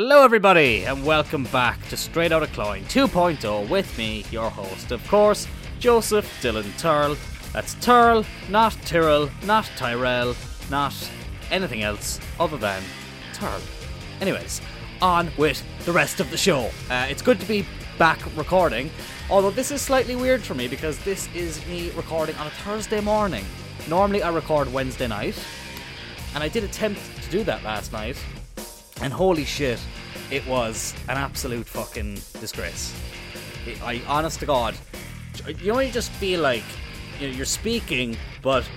[0.00, 5.04] Hello, everybody, and welcome back to Straight Outta Cloyne 2.0 with me, your host, of
[5.08, 5.48] course,
[5.80, 7.16] Joseph Dylan Turl.
[7.52, 10.36] That's Turl, not Tyrrell, not Tyrell,
[10.70, 10.94] not
[11.50, 12.80] anything else other than
[13.34, 13.60] Turl.
[14.20, 14.60] Anyways,
[15.02, 16.70] on with the rest of the show.
[16.88, 17.66] Uh, it's good to be
[17.98, 18.92] back recording,
[19.28, 23.00] although this is slightly weird for me because this is me recording on a Thursday
[23.00, 23.44] morning.
[23.88, 25.34] Normally, I record Wednesday night,
[26.36, 28.16] and I did attempt to do that last night,
[29.02, 29.80] and holy shit,
[30.30, 32.94] it was an absolute fucking disgrace.
[33.82, 34.74] I, honest to God,
[35.60, 36.64] you only just feel like
[37.20, 38.68] you know, you're speaking, but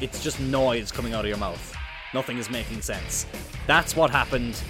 [0.00, 1.76] it's just noise coming out of your mouth.
[2.14, 3.26] Nothing is making sense.
[3.66, 4.60] That's what happened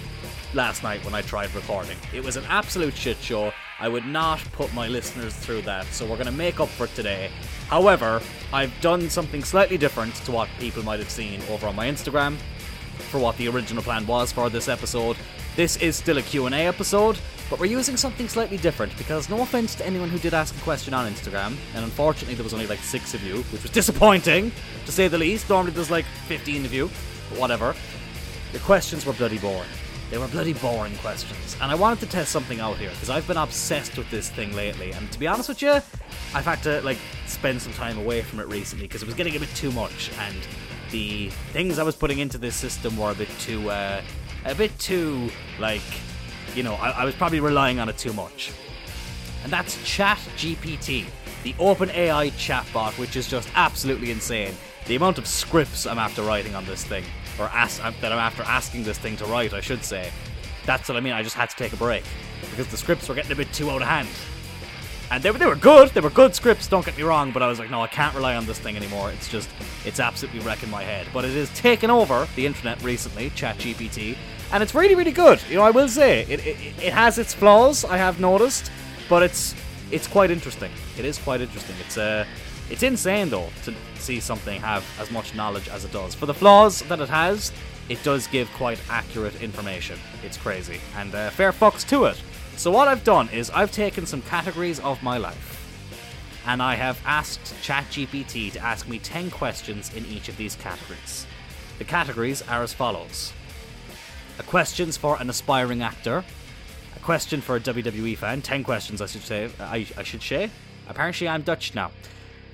[0.53, 1.97] last night when I tried recording.
[2.13, 3.51] It was an absolute shit show.
[3.79, 6.85] I would not put my listeners through that, so we're going to make up for
[6.85, 7.31] it today.
[7.67, 8.21] However,
[8.53, 12.37] I've done something slightly different to what people might have seen over on my Instagram
[13.09, 15.17] for what the original plan was for this episode.
[15.55, 17.19] This is still a Q&A episode,
[17.49, 20.61] but we're using something slightly different because no offense to anyone who did ask a
[20.61, 24.51] question on Instagram, and unfortunately there was only like 6 of you, which was disappointing
[24.85, 25.49] to say the least.
[25.49, 26.89] Normally there's like 15 of you,
[27.29, 27.75] but whatever.
[28.53, 29.69] Your questions were bloody boring.
[30.09, 31.55] They were bloody boring questions.
[31.61, 34.53] And I wanted to test something out here because I've been obsessed with this thing
[34.53, 34.91] lately.
[34.91, 35.71] And to be honest with you,
[36.33, 39.37] I've had to like spend some time away from it recently because it was getting
[39.37, 40.35] a bit too much and
[40.91, 44.01] the things I was putting into this system were a bit too, uh,
[44.45, 45.81] a bit too, like,
[46.55, 48.51] you know, I, I was probably relying on it too much.
[49.43, 51.05] And that's Chat GPT,
[51.43, 54.53] the OpenAI chatbot, which is just absolutely insane.
[54.87, 57.03] The amount of scripts I'm after writing on this thing,
[57.39, 60.11] or ask, that I'm after asking this thing to write, I should say.
[60.65, 61.13] That's what I mean.
[61.13, 62.03] I just had to take a break
[62.51, 64.07] because the scripts were getting a bit too out of hand.
[65.11, 65.89] And they were, they were good.
[65.89, 68.15] They were good scripts, don't get me wrong, but I was like, no, I can't
[68.15, 69.11] rely on this thing anymore.
[69.11, 69.49] It's just,
[69.83, 71.05] it's absolutely wrecking my head.
[71.13, 74.15] But it has taken over the internet recently, ChatGPT,
[74.53, 75.41] and it's really, really good.
[75.49, 78.71] You know, I will say, it, it, it has its flaws, I have noticed,
[79.09, 79.53] but it's
[79.91, 80.71] it's quite interesting.
[80.97, 81.75] It is quite interesting.
[81.85, 82.25] It's uh,
[82.69, 86.15] it's insane though to see something have as much knowledge as it does.
[86.15, 87.51] For the flaws that it has,
[87.89, 89.99] it does give quite accurate information.
[90.23, 92.21] It's crazy, and uh, fair fucks to it.
[92.61, 95.65] So, what I've done is I've taken some categories of my life
[96.45, 101.25] and I have asked ChatGPT to ask me 10 questions in each of these categories.
[101.79, 103.33] The categories are as follows
[104.37, 106.23] a questions for an aspiring actor,
[106.95, 110.51] a question for a WWE fan, 10 questions I should say, I, I should say.
[110.87, 111.89] Apparently, I'm Dutch now.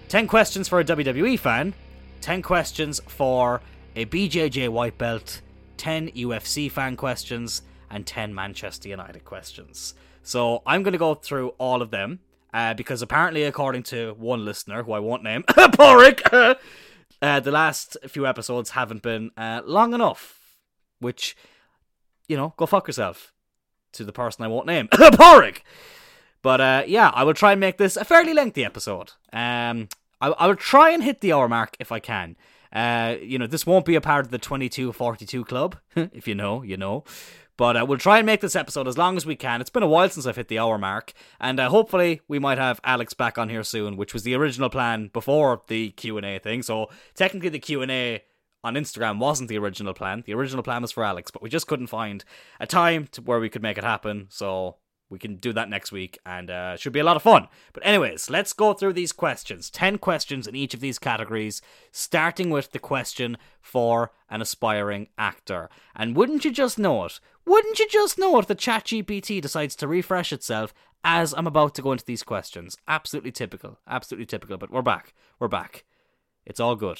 [0.07, 1.73] 10 questions for a WWE fan,
[2.21, 3.59] 10 questions for
[3.93, 5.41] a BJJ white belt,
[5.75, 9.93] 10 UFC fan questions, and 10 Manchester United questions.
[10.23, 12.19] So I'm going to go through all of them
[12.53, 16.21] uh, because apparently, according to one listener who I won't name, Porrick,
[17.21, 20.33] uh, the last few episodes haven't been uh, long enough.
[20.99, 21.37] Which,
[22.27, 23.31] you know, go fuck yourself
[23.93, 25.61] to the person I won't name, Porrick.
[26.41, 29.11] But uh, yeah, I will try and make this a fairly lengthy episode.
[29.31, 32.35] Um, I, I will try and hit the hour mark if I can.
[32.73, 35.77] Uh, you know, this won't be a part of the 2242 club.
[35.95, 37.03] if you know, you know.
[37.57, 39.61] But uh, we'll try and make this episode as long as we can.
[39.61, 42.59] It's been a while since I've hit the hour mark, and uh, hopefully we might
[42.59, 46.25] have Alex back on here soon, which was the original plan before the Q and
[46.25, 46.61] A thing.
[46.61, 48.23] So technically, the Q and A
[48.63, 50.23] on Instagram wasn't the original plan.
[50.25, 52.23] The original plan was for Alex, but we just couldn't find
[52.59, 54.27] a time to where we could make it happen.
[54.29, 54.75] So
[55.09, 57.47] we can do that next week and uh, should be a lot of fun.
[57.73, 62.49] But, anyways, let's go through these questions 10 questions in each of these categories, starting
[62.49, 65.69] with the question for an aspiring actor.
[65.95, 67.19] And wouldn't you just know it?
[67.47, 70.73] Wouldn't you just know it that ChatGPT decides to refresh itself
[71.05, 72.75] as I'm about to go into these questions?
[72.89, 73.79] Absolutely typical.
[73.87, 74.57] Absolutely typical.
[74.57, 75.13] But we're back.
[75.39, 75.85] We're back.
[76.45, 76.99] It's all good.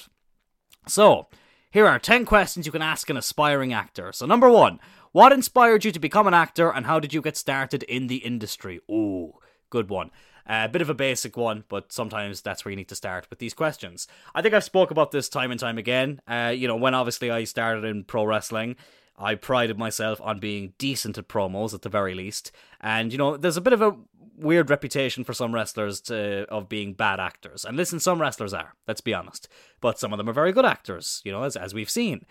[0.86, 1.26] So,
[1.70, 4.10] here are 10 questions you can ask an aspiring actor.
[4.10, 4.80] So, number one,
[5.12, 8.16] what inspired you to become an actor and how did you get started in the
[8.16, 8.80] industry?
[8.90, 9.34] Ooh,
[9.68, 10.10] good one.
[10.46, 13.28] A uh, bit of a basic one, but sometimes that's where you need to start
[13.28, 14.08] with these questions.
[14.34, 16.22] I think I've spoke about this time and time again.
[16.26, 18.76] Uh, you know, when obviously I started in pro wrestling,
[19.18, 22.52] I prided myself on being decent at promos at the very least.
[22.80, 23.96] And you know, there's a bit of a
[24.36, 27.64] weird reputation for some wrestlers to, of being bad actors.
[27.64, 29.48] And listen, some wrestlers are, let's be honest.
[29.80, 32.24] But some of them are very good actors, you know, as as we've seen.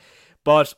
[0.43, 0.73] But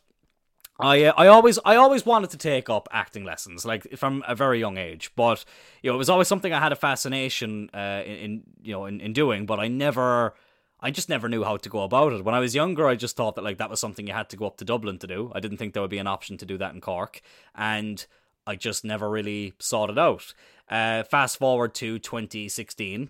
[0.79, 4.35] I uh, I always I always wanted to take up acting lessons like from a
[4.35, 5.43] very young age, but
[5.83, 8.85] you know it was always something I had a fascination uh, in, in you know
[8.85, 10.33] in, in doing, but I never
[10.81, 12.23] I just never knew how to go about it.
[12.23, 14.37] When I was younger, I just thought that like that was something you had to
[14.37, 15.31] go up to Dublin to do.
[15.35, 17.21] I didn't think there would be an option to do that in Cork,
[17.53, 18.05] and
[18.47, 20.33] I just never really sought it out.
[20.69, 23.09] Uh, fast forward to 2016,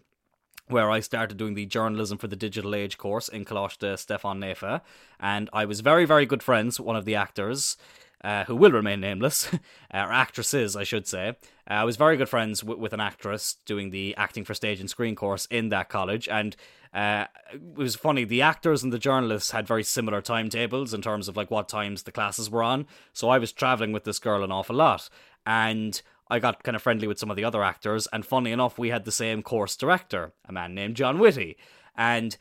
[0.67, 4.81] where I started doing the journalism for the digital age course in Coláiste Stiofáin Naofa,
[5.19, 7.77] and I was very very good friends with one of the actors.
[8.23, 9.49] uh, who will remain nameless,
[9.93, 11.29] or actresses, I should say.
[11.69, 14.79] Uh, I was very good friends w- with an actress doing the acting for stage
[14.79, 16.55] and screen course in that college, and
[16.93, 18.23] uh, it was funny.
[18.23, 22.03] The actors and the journalists had very similar timetables in terms of like what times
[22.03, 22.87] the classes were on.
[23.13, 25.09] So I was traveling with this girl an awful lot,
[25.45, 28.07] and I got kind of friendly with some of the other actors.
[28.11, 31.57] And funny enough, we had the same course director, a man named John Whitty,
[31.95, 32.37] and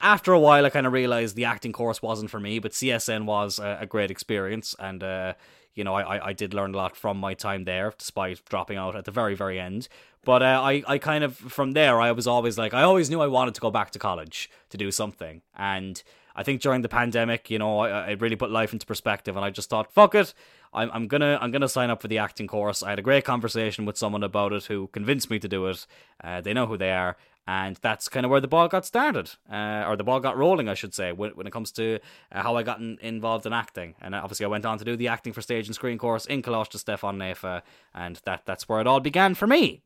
[0.00, 3.24] after a while, I kind of realized the acting course wasn't for me, but CSN
[3.24, 5.34] was a, a great experience, and uh,
[5.74, 8.96] you know, I, I did learn a lot from my time there, despite dropping out
[8.96, 9.88] at the very, very end.
[10.28, 13.22] But uh, I, I kind of, from there, I was always like, I always knew
[13.22, 15.40] I wanted to go back to college to do something.
[15.56, 16.02] And
[16.36, 19.44] I think during the pandemic, you know, I, I really put life into perspective, and
[19.46, 20.34] I just thought, fuck it,
[20.74, 22.82] I'm, I'm gonna I'm gonna sign up for the acting course.
[22.82, 25.86] I had a great conversation with someone about it who convinced me to do it.
[26.22, 27.16] Uh, they know who they are,
[27.46, 30.68] and that's kind of where the ball got started, uh, or the ball got rolling,
[30.68, 32.00] I should say, when, when it comes to
[32.32, 33.94] uh, how I got in, involved in acting.
[33.98, 36.42] And obviously, I went on to do the acting for stage and screen course in
[36.42, 37.62] Coláiste Stiofáin Naofa,
[37.94, 39.80] and that that's where it all began for me.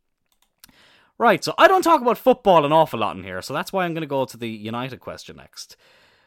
[1.19, 3.85] Right, so I don't talk about football an awful lot in here, so that's why
[3.85, 5.77] I'm going to go to the United question next.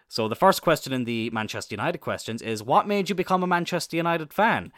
[0.07, 3.47] So the first question in the Manchester United questions is, what made you become a
[3.47, 4.71] Manchester United fan?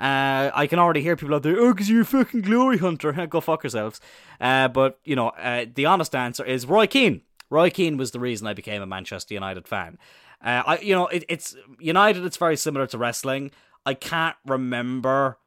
[0.00, 3.12] Uh, I can already hear people out there, oh, because you're a fucking glory hunter.
[3.26, 4.00] Go fuck yourselves.
[4.40, 7.20] Uh, but, you know, uh, the honest answer is Roy Keane.
[7.50, 9.98] Roy Keane was the reason I became a Manchester United fan.
[10.42, 12.24] Uh, I, you know, it, it's United.
[12.24, 13.50] It's very similar to wrestling.
[13.84, 15.38] I can't remember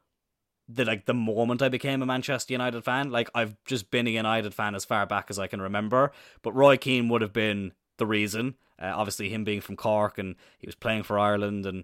[0.68, 3.12] the like the moment I became a Manchester United fan.
[3.12, 6.12] Like I've just been a United fan as far back as I can remember.
[6.42, 8.56] But Roy Keane would have been the reason.
[8.82, 11.84] Uh, obviously, him being from Cork and he was playing for Ireland and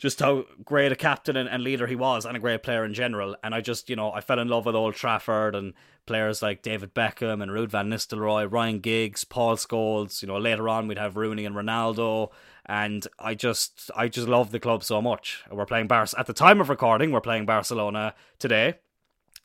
[0.00, 2.94] just how great a captain and, and, leader he was and a great player in
[2.94, 3.36] general.
[3.44, 5.74] And I just, you know, I fell in love with Old Trafford and
[6.06, 10.22] players like David Beckham and Ruud van Nistelrooy, Ryan Giggs, Paul Scholes.
[10.22, 12.30] You know, later on we'd have Rooney and Ronaldo.
[12.64, 15.44] And I just, I just love the club so much.
[15.50, 17.12] We're playing Bar at the time of recording.
[17.12, 18.78] We're playing Barcelona today.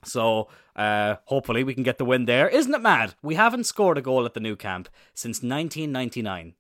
[0.05, 0.47] So
[0.77, 2.47] uh, hopefully we can get the win there.
[2.47, 3.15] Isn't it mad?
[3.21, 6.53] We haven't scored a goal at the Nou Camp since 1999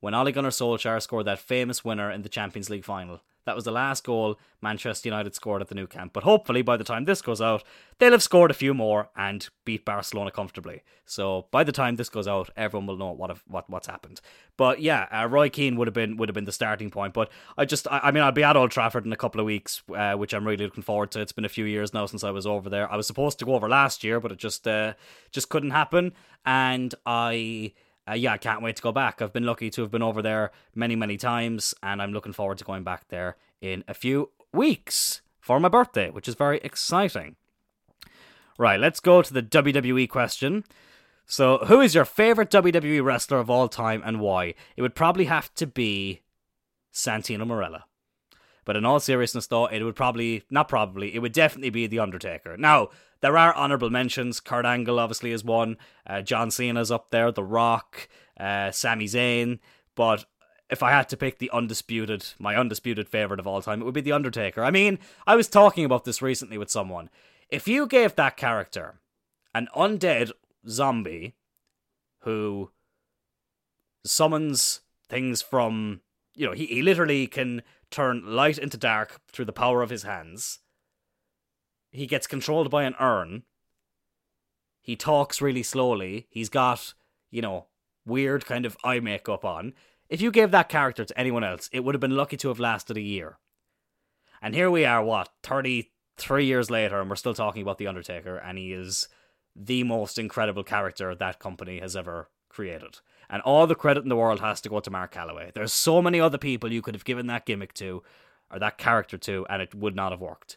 [0.00, 3.20] when Ole Gunnar Solskjaer scored that famous winner in the Champions League final.
[3.48, 6.12] That was the last goal Manchester United scored at the Nou Camp.
[6.12, 7.64] But hopefully, by the time this goes out,
[7.98, 10.82] they'll have scored a few more and beat Barcelona comfortably.
[11.06, 14.20] So by the time this goes out, everyone will know what have, what what's happened.
[14.58, 17.14] But yeah, uh, Roy Keane would have been would have been the starting point.
[17.14, 19.46] But I just, I, I mean, I'll be at Old Trafford in a couple of
[19.46, 21.22] weeks, uh, which I'm really looking forward to.
[21.22, 22.92] It's been a few years now since I was over there.
[22.92, 24.92] I was supposed to go over last year, but it just uh,
[25.30, 26.12] just couldn't happen.
[26.44, 27.72] And I
[28.08, 29.20] uh, yeah, I can't wait to go back.
[29.20, 32.58] I've been lucky to have been over there many, many times, and I'm looking forward
[32.58, 37.36] to going back there in a few weeks for my birthday, which is very exciting.
[38.58, 40.64] Right, let's go to the WWE question.
[41.26, 44.54] So, who is your favorite WWE wrestler of all time and why?
[44.76, 46.22] It would probably have to be
[46.92, 47.82] Santino Marella.
[48.64, 52.00] But in all seriousness, though, it would probably, not probably, it would definitely be The
[52.00, 52.56] Undertaker.
[52.56, 52.88] Now,
[53.20, 54.40] there are honourable mentions.
[54.40, 55.76] Kurt Angle, obviously, is one.
[56.06, 57.32] Uh, John Cena's up there.
[57.32, 59.58] The Rock, uh, Sami Zayn.
[59.94, 60.24] But
[60.70, 63.94] if I had to pick the undisputed, my undisputed favourite of all time, it would
[63.94, 64.62] be The Undertaker.
[64.62, 67.10] I mean, I was talking about this recently with someone.
[67.48, 69.00] If you gave that character
[69.54, 70.32] an undead
[70.68, 71.34] zombie
[72.20, 72.70] who
[74.04, 76.02] summons things from,
[76.34, 80.02] you know, he, he literally can turn light into dark through the power of his
[80.02, 80.58] hands.
[81.90, 83.44] He gets controlled by an urn.
[84.80, 86.26] He talks really slowly.
[86.30, 86.94] He's got,
[87.30, 87.66] you know,
[88.06, 89.74] weird kind of eye makeup on.
[90.08, 92.60] If you gave that character to anyone else, it would have been lucky to have
[92.60, 93.38] lasted a year.
[94.40, 98.36] And here we are, what, 33 years later, and we're still talking about The Undertaker,
[98.36, 99.08] and he is
[99.54, 104.16] the most incredible character that company has ever created and all the credit in the
[104.16, 105.52] world has to go to Mark Calaway.
[105.52, 108.02] There's so many other people you could have given that gimmick to,
[108.50, 110.56] or that character to, and it would not have worked.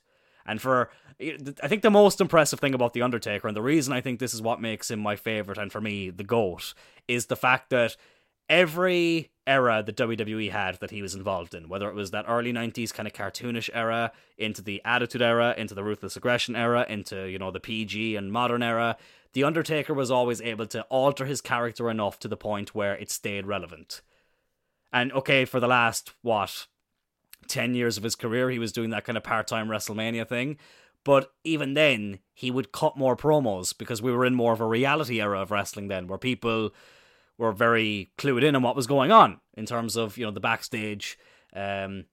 [0.52, 4.02] And for, I think the most impressive thing about The Undertaker, and the reason I
[4.02, 6.74] think this is what makes him my favorite, and for me, the GOAT,
[7.08, 7.96] is the fact that
[8.50, 12.52] every era that WWE had that he was involved in, whether it was that early
[12.52, 17.30] 90s kind of cartoonish era, into the Attitude era, into the Ruthless Aggression era, into,
[17.30, 18.98] you know, the PG and modern era,
[19.32, 23.10] the Undertaker was always able to alter his character enough to the point where it
[23.10, 24.02] stayed relevant.
[24.92, 26.68] And okay, for the last, what,
[27.48, 30.58] 10 years of his career, he was doing that kind of part time WrestleMania thing.
[31.04, 34.68] But even then, he would cut more promos because we were in more of a
[34.68, 36.72] reality era of wrestling then, where people
[37.38, 40.40] were very clued in on what was going on in terms of, you know, the
[40.40, 41.18] backstage
[41.56, 42.06] um,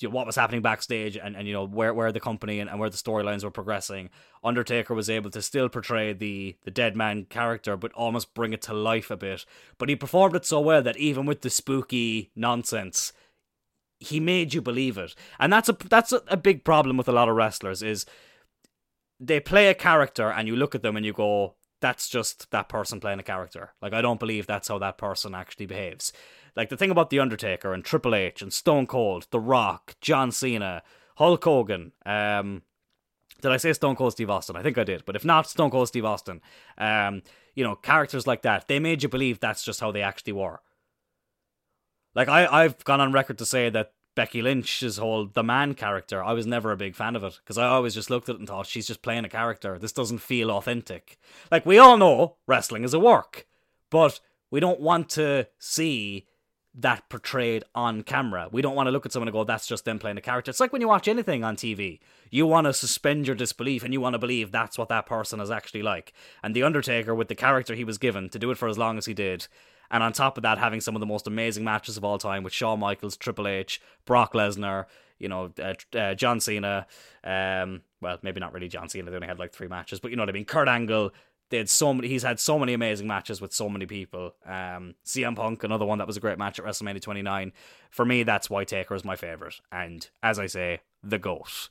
[0.00, 2.70] you know, what was happening backstage and, and you know where where the company and,
[2.70, 4.10] and where the storylines were progressing.
[4.42, 8.62] Undertaker was able to still portray the the dead man character, but almost bring it
[8.62, 9.44] to life a bit.
[9.78, 13.12] But he performed it so well that even with the spooky nonsense,
[14.00, 17.12] he made you believe it, and that's a that's a, a big problem with a
[17.12, 18.06] lot of wrestlers is
[19.20, 22.68] they play a character and you look at them and you go, that's just that
[22.68, 23.74] person playing a character.
[23.82, 26.12] Like I don't believe that's how that person actually behaves.
[26.56, 30.32] Like the thing about the Undertaker and Triple H and Stone Cold, The Rock, John
[30.32, 30.82] Cena,
[31.16, 32.62] Hulk Hogan, um,
[33.40, 34.56] did I say Stone Cold Steve Austin?
[34.56, 35.04] I think I did.
[35.04, 36.40] But if not, Stone Cold Steve Austin.
[36.76, 37.22] Um,
[37.54, 40.60] you know, characters like that, they made you believe that's just how they actually were.
[42.14, 46.22] Like I, I've gone on record to say that Becky Lynch's whole the man character,
[46.22, 48.38] I was never a big fan of it because I always just looked at it
[48.38, 49.78] and thought she's just playing a character.
[49.78, 51.18] This doesn't feel authentic.
[51.50, 53.46] Like we all know wrestling is a work,
[53.88, 56.26] but we don't want to see
[56.74, 58.48] that portrayed on camera.
[58.50, 60.50] We don't want to look at someone and go, that's just them playing a character.
[60.50, 61.98] It's like when you watch anything on TV.
[62.30, 65.40] You want to suspend your disbelief and you want to believe that's what that person
[65.40, 66.12] is actually like.
[66.42, 68.98] And The Undertaker, with the character he was given to do it for as long
[68.98, 69.48] as he did,
[69.90, 72.42] and on top of that, having some of the most amazing matches of all time
[72.42, 74.86] with Shawn Michaels, Triple H, Brock Lesnar,
[75.18, 76.86] you know, uh, uh, John Cena.
[77.24, 79.10] Um, well, maybe not really John Cena.
[79.10, 80.44] They only had like three matches, but you know what I mean.
[80.44, 81.12] Kurt Angle,
[81.50, 82.08] they had so many.
[82.08, 84.34] He's had so many amazing matches with so many people.
[84.46, 87.52] Um, CM Punk, another one that was a great match at WrestleMania 29.
[87.90, 91.68] For me, that's why Taker is my favorite, and as I say, the goat.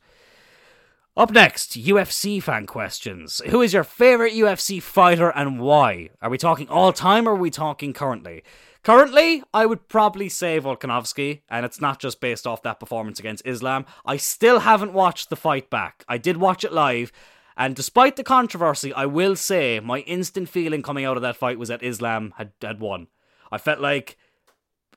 [1.18, 3.42] Up next, UFC fan questions.
[3.50, 6.12] Who is your favorite UFC fighter and why?
[6.22, 8.44] Are we talking all time or are we talking currently?
[8.84, 13.46] Currently, I would probably say Volkanovski, and it's not just based off that performance against
[13.46, 13.86] Islam.
[14.06, 16.06] I still haven't watched the fight back.
[16.08, 17.12] I did watch it live,
[17.58, 21.60] and despite the controversy, I will say my instant feeling coming out of that fight
[21.60, 23.08] was that Islam had, had won.
[23.52, 24.16] I felt like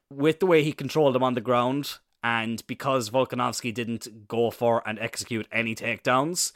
[0.09, 4.86] with the way he controlled him on the ground, and because Volkanovski didn't go for
[4.86, 6.52] and execute any takedowns,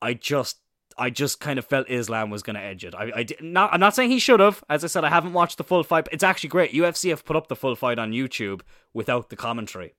[0.00, 0.58] I just
[0.98, 2.94] I just kind of felt Islam was going to edge it.
[2.94, 3.72] I, I did not.
[3.72, 4.62] I'm not saying he should have.
[4.68, 6.08] As I said, I haven't watched the full fight.
[6.12, 6.72] It's actually great.
[6.72, 8.60] UFC have put up the full fight on YouTube
[8.92, 9.94] without the commentary,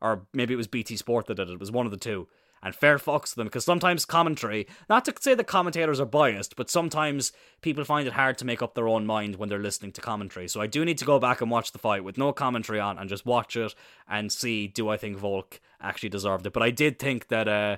[0.00, 1.54] or maybe it was BT Sport that did it.
[1.54, 2.28] It was one of the two
[2.66, 6.56] and fair fucks to them because sometimes commentary, not to say the commentators are biased,
[6.56, 7.30] but sometimes
[7.60, 10.48] people find it hard to make up their own mind when they're listening to commentary.
[10.48, 12.98] So I do need to go back and watch the fight with no commentary on
[12.98, 13.72] and just watch it
[14.08, 16.52] and see do I think Volk actually deserved it.
[16.52, 17.76] But I did think that uh,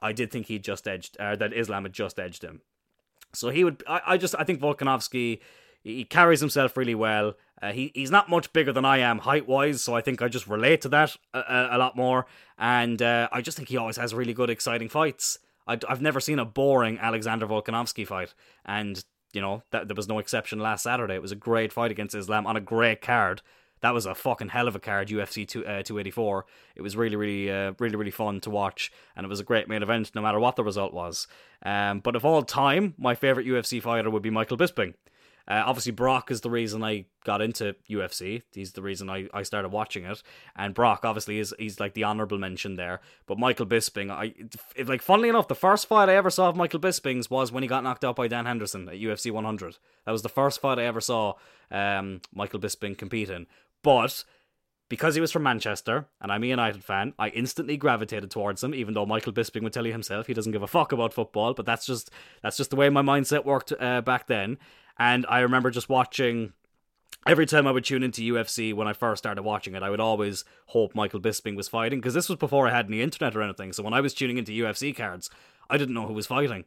[0.00, 2.60] I did think he just edged uh, that Islam had just edged him.
[3.32, 5.40] So he would I, I just I think Volkanovski
[5.82, 7.34] he carries himself really well.
[7.62, 10.28] Uh, he he's not much bigger than I am height wise, so I think I
[10.28, 12.26] just relate to that a, a, lot more.
[12.58, 15.38] And uh, I just think he always has really good, exciting fights.
[15.66, 20.08] I, have never seen a boring Alexander Volkanovski fight, and you know that there was
[20.08, 21.14] no exception last Saturday.
[21.14, 23.42] It was a great fight against Islam on a great card.
[23.82, 26.44] That was a fucking hell of a card, UFC two, uh, 284.
[26.76, 29.68] It was really, really, uh, really, really fun to watch, and it was a great
[29.68, 31.26] main event, no matter what the result was.
[31.64, 34.94] Um, but of all time, my favorite UFC fighter would be Michael Bisping.
[35.50, 38.42] Uh, obviously, Brock is the reason I got into UFC.
[38.52, 40.22] He's the reason I, I started watching it.
[40.54, 43.00] And Brock, obviously, is he's like the honorable mention there.
[43.26, 44.32] But Michael Bisping, I
[44.76, 47.64] it, like funnily enough, the first fight I ever saw of Michael Bisping's was when
[47.64, 49.78] he got knocked out by Dan Henderson at UFC 100.
[50.06, 51.34] That was the first fight I ever saw
[51.72, 53.48] um, Michael Bisping compete in.
[53.82, 54.22] But
[54.88, 58.72] because he was from Manchester and I'm a United fan, I instantly gravitated towards him.
[58.72, 61.54] Even though Michael Bisping would tell you himself he doesn't give a fuck about football,
[61.54, 64.58] but that's just that's just the way my mindset worked uh, back then.
[65.00, 66.52] And I remember just watching
[67.26, 69.98] every time I would tune into UFC when I first started watching it, I would
[69.98, 73.40] always hope Michael Bisping was fighting because this was before I had any internet or
[73.40, 73.72] anything.
[73.72, 75.30] So when I was tuning into UFC cards,
[75.70, 76.66] I didn't know who was fighting.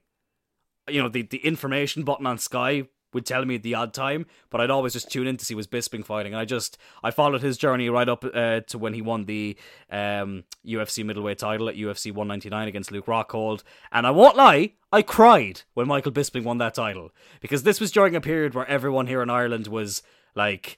[0.89, 4.25] You know, the, the information button on Sky would tell me at the odd time,
[4.49, 6.33] but I'd always just tune in to see was Bisping fighting.
[6.33, 9.57] And I just I followed his journey right up uh, to when he won the
[9.89, 13.63] um, UFC middleweight title at UFC 199 against Luke Rockhold.
[13.91, 17.91] And I won't lie, I cried when Michael Bisping won that title because this was
[17.91, 20.03] during a period where everyone here in Ireland was
[20.35, 20.77] like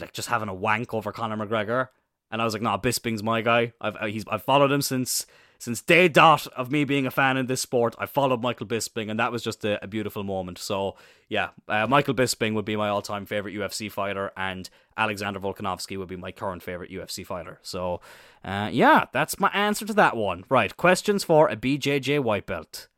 [0.00, 1.88] like just having a wank over Conor McGregor.
[2.30, 3.72] And I was like, nah, Bisping's my guy.
[3.80, 5.26] I've he's I've followed him since
[5.60, 9.10] since day dot of me being a fan in this sport, I followed Michael Bisping,
[9.10, 10.56] and that was just a, a beautiful moment.
[10.56, 10.96] So
[11.28, 16.08] yeah, uh, Michael Bisping would be my all-time favorite UFC fighter, and Alexander Volkanovski would
[16.08, 17.58] be my current favorite UFC fighter.
[17.60, 18.00] So
[18.42, 20.44] uh, yeah, that's my answer to that one.
[20.48, 22.88] Right, questions for a BJJ white belt.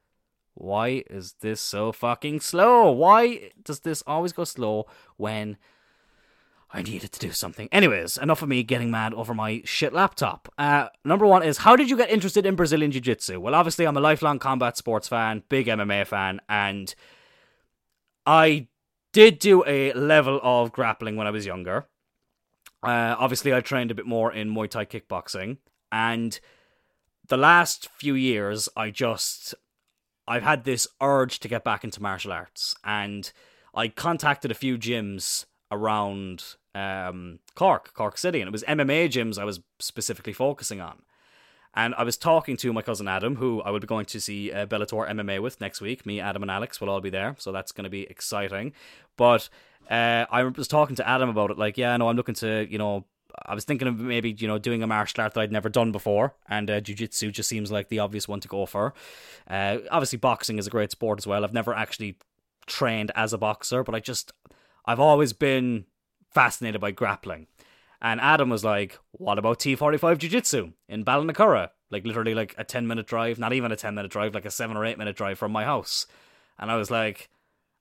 [0.55, 2.93] Why is this so fucking slow?
[2.93, 5.57] Why does this always go slow when
[6.75, 7.69] I needed to do something.
[7.71, 10.51] Anyways, enough of me getting mad over my shit laptop.
[10.57, 13.39] Uh, number one is how did you get interested in Brazilian Jiu Jitsu?
[13.39, 16.95] Well, obviously, I'm a lifelong combat sports fan, big MMA fan, and
[18.25, 18.69] I
[19.13, 21.89] did do a level of grappling when I was younger.
[22.83, 25.59] Uh, obviously, I trained a bit more in Muay Thai kickboxing,
[25.91, 26.41] and
[27.29, 29.55] the last few years, I just
[30.27, 33.31] I've had this urge to get back into martial arts, and
[33.75, 39.39] I contacted a few gyms around um, Cork, Cork City, and it was MMA gyms
[39.39, 41.03] I was specifically focusing on.
[41.75, 44.53] And I was talking to my cousin Adam, who I will be going to see
[44.53, 46.05] uh, Bellator MMA with next week.
[46.05, 48.75] Me, Adam, and Alex will all be there, so that's going to be exciting.
[49.17, 49.49] But
[49.91, 52.77] uh, I was talking to Adam about it, like, yeah, no, I'm looking to, you
[52.77, 53.07] know,
[53.47, 55.91] I was thinking of maybe you know doing a martial art that I'd never done
[55.91, 58.93] before, and uh, jiu-jitsu just seems like the obvious one to go for.
[59.49, 61.43] Uh, obviously, boxing is a great sport as well.
[61.43, 62.17] I've never actually
[62.67, 64.33] trained as a boxer, but I just
[64.85, 65.87] I've always been
[66.31, 67.47] fascinated by grappling.
[68.01, 71.71] And Adam was like, "What about T45 Jiu-Jitsu in Ballinacurra?
[71.91, 74.51] Like literally like a 10 minute drive, not even a 10 minute drive, like a
[74.51, 76.07] 7 or 8 minute drive from my house."
[76.59, 77.31] And I was like,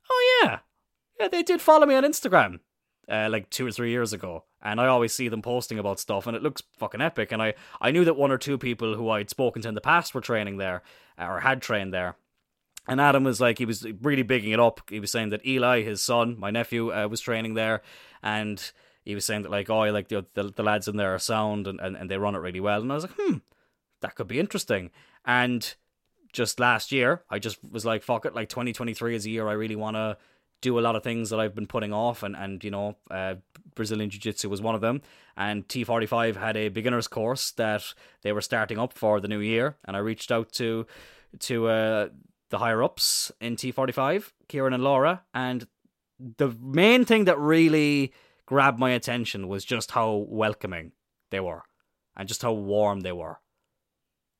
[0.09, 0.59] "Oh yeah.
[1.19, 2.59] Yeah, they did follow me on Instagram
[3.09, 6.27] uh, like 2 or 3 years ago." And I always see them posting about stuff
[6.27, 9.09] and it looks fucking epic and I I knew that one or two people who
[9.09, 10.83] I'd spoken to in the past were training there
[11.17, 12.15] uh, or had trained there.
[12.91, 14.81] And Adam was like, he was really bigging it up.
[14.89, 17.83] He was saying that Eli, his son, my nephew, uh, was training there,
[18.21, 18.69] and
[19.05, 21.67] he was saying that like, oh, like the, the, the lads in there are sound
[21.67, 22.81] and, and, and they run it really well.
[22.81, 23.37] And I was like, hmm,
[24.01, 24.91] that could be interesting.
[25.23, 25.73] And
[26.33, 29.53] just last year, I just was like, fuck it, like 2023 is a year I
[29.53, 30.17] really want to
[30.59, 33.35] do a lot of things that I've been putting off, and and you know, uh,
[33.73, 35.01] Brazilian Jiu Jitsu was one of them.
[35.37, 39.77] And T45 had a beginners course that they were starting up for the new year,
[39.85, 40.85] and I reached out to
[41.39, 42.09] to uh,
[42.51, 45.67] the higher ups in T45, Kieran and Laura, and
[46.37, 48.13] the main thing that really
[48.45, 50.91] grabbed my attention was just how welcoming
[51.31, 51.63] they were
[52.15, 53.39] and just how warm they were.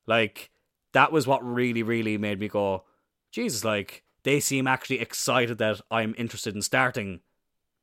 [0.06, 0.50] Like,
[0.92, 2.84] that was what really, really made me go,
[3.30, 7.20] Jesus, like, they seem actually excited that I'm interested in starting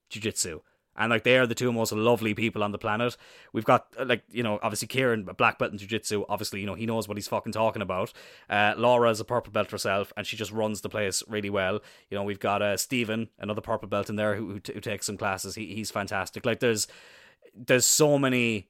[0.10, 0.62] jiu jitsu
[1.00, 3.18] and like they are the two most lovely people on the planet.
[3.54, 6.26] We've got uh, like you know obviously Kieran, black belt in jiu-jitsu.
[6.30, 8.14] Obviously you know he knows what he's fucking talking about.
[8.50, 11.80] Uh, Laura is a purple belt herself, and she just runs the place really well.
[12.10, 14.82] You know we've got uh, Stephen, another purple belt in there who who, t- who
[14.82, 15.56] takes some classes.
[15.56, 16.46] He he's fantastic.
[16.46, 16.88] Like there's
[17.56, 18.68] there's so many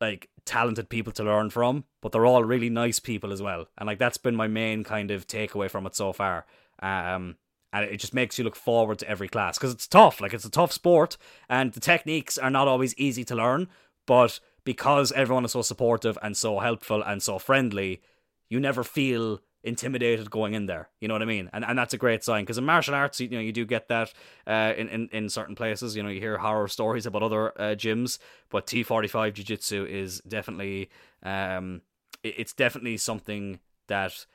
[0.00, 3.66] like talented people to learn from, but they're all really nice people as well.
[3.78, 6.46] And like that's been my main kind of takeaway from it so far.
[6.80, 7.36] Um,
[7.74, 10.20] and it just makes you look forward to every class because it's tough.
[10.20, 13.68] Like it's a tough sport, and the techniques are not always easy to learn.
[14.06, 18.00] But because everyone is so supportive and so helpful and so friendly,
[18.48, 20.90] you never feel intimidated going in there.
[21.00, 21.50] You know what I mean?
[21.52, 23.88] And and that's a great sign because in martial arts, you know, you do get
[23.88, 24.12] that
[24.46, 25.96] uh, in, in in certain places.
[25.96, 28.18] You know, you hear horror stories about other uh, gyms,
[28.50, 30.90] but T forty five jiu jitsu is definitely
[31.22, 31.80] um,
[32.22, 33.58] it, it's definitely something
[33.88, 34.26] that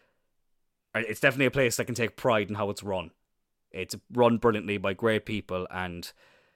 [0.95, 3.11] it's definitely a place that can take pride in how it's run.
[3.71, 6.11] It's run brilliantly by great people, and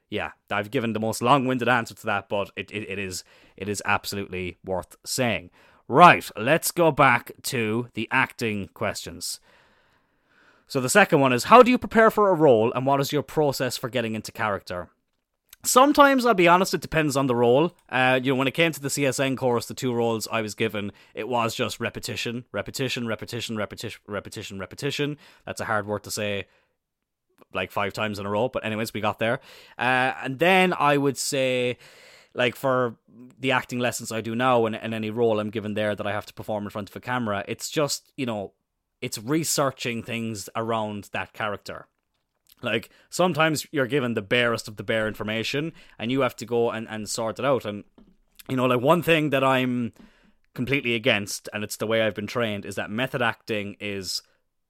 [0.10, 3.24] yeah, I've given the most long-winded answer to that, but it, it, it is
[3.58, 5.50] it is absolutely worth saying.
[5.88, 9.40] Right, let's go back to the acting questions.
[10.68, 13.12] So the second one is how do you prepare for a role and what is
[13.12, 14.90] your process for getting into character?
[15.66, 17.74] Sometimes, I'll be honest, it depends on the role.
[17.88, 20.56] Uh, you know, when it came to the CSN course, the two roles I was
[20.56, 25.18] given, it was just repetition, repetition, repetition, repetition, repetition, repetition.
[25.46, 26.48] That's a hard word to say
[27.56, 28.50] like five times in a row.
[28.50, 29.40] But anyways, we got there.
[29.78, 31.78] Uh, and then I would say,
[32.34, 32.96] like for
[33.40, 36.12] the acting lessons I do now, and, and any role I'm given there that I
[36.12, 38.54] have to perform in front of a camera, it's just you know,
[39.02, 41.88] it's researching things around that character.
[42.62, 46.72] Like sometimes you're given the barest of the bare information, and you have to go
[46.72, 47.66] and, and sort it out.
[47.66, 47.84] And
[48.50, 49.94] you know, like one thing that I'm
[50.54, 54.22] completely against, and it's the way I've been trained, is that method acting is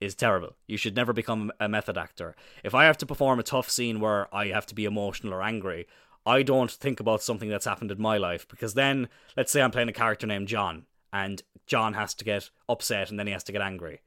[0.04, 0.56] is terrible.
[0.66, 2.36] You should never become a method actor.
[2.62, 5.42] If I have to perform a tough scene where I have to be emotional or
[5.42, 5.86] angry,
[6.26, 9.70] I don't think about something that's happened in my life because then, let's say I'm
[9.70, 13.44] playing a character named John, and John has to get upset and then he has
[13.44, 14.00] to get angry.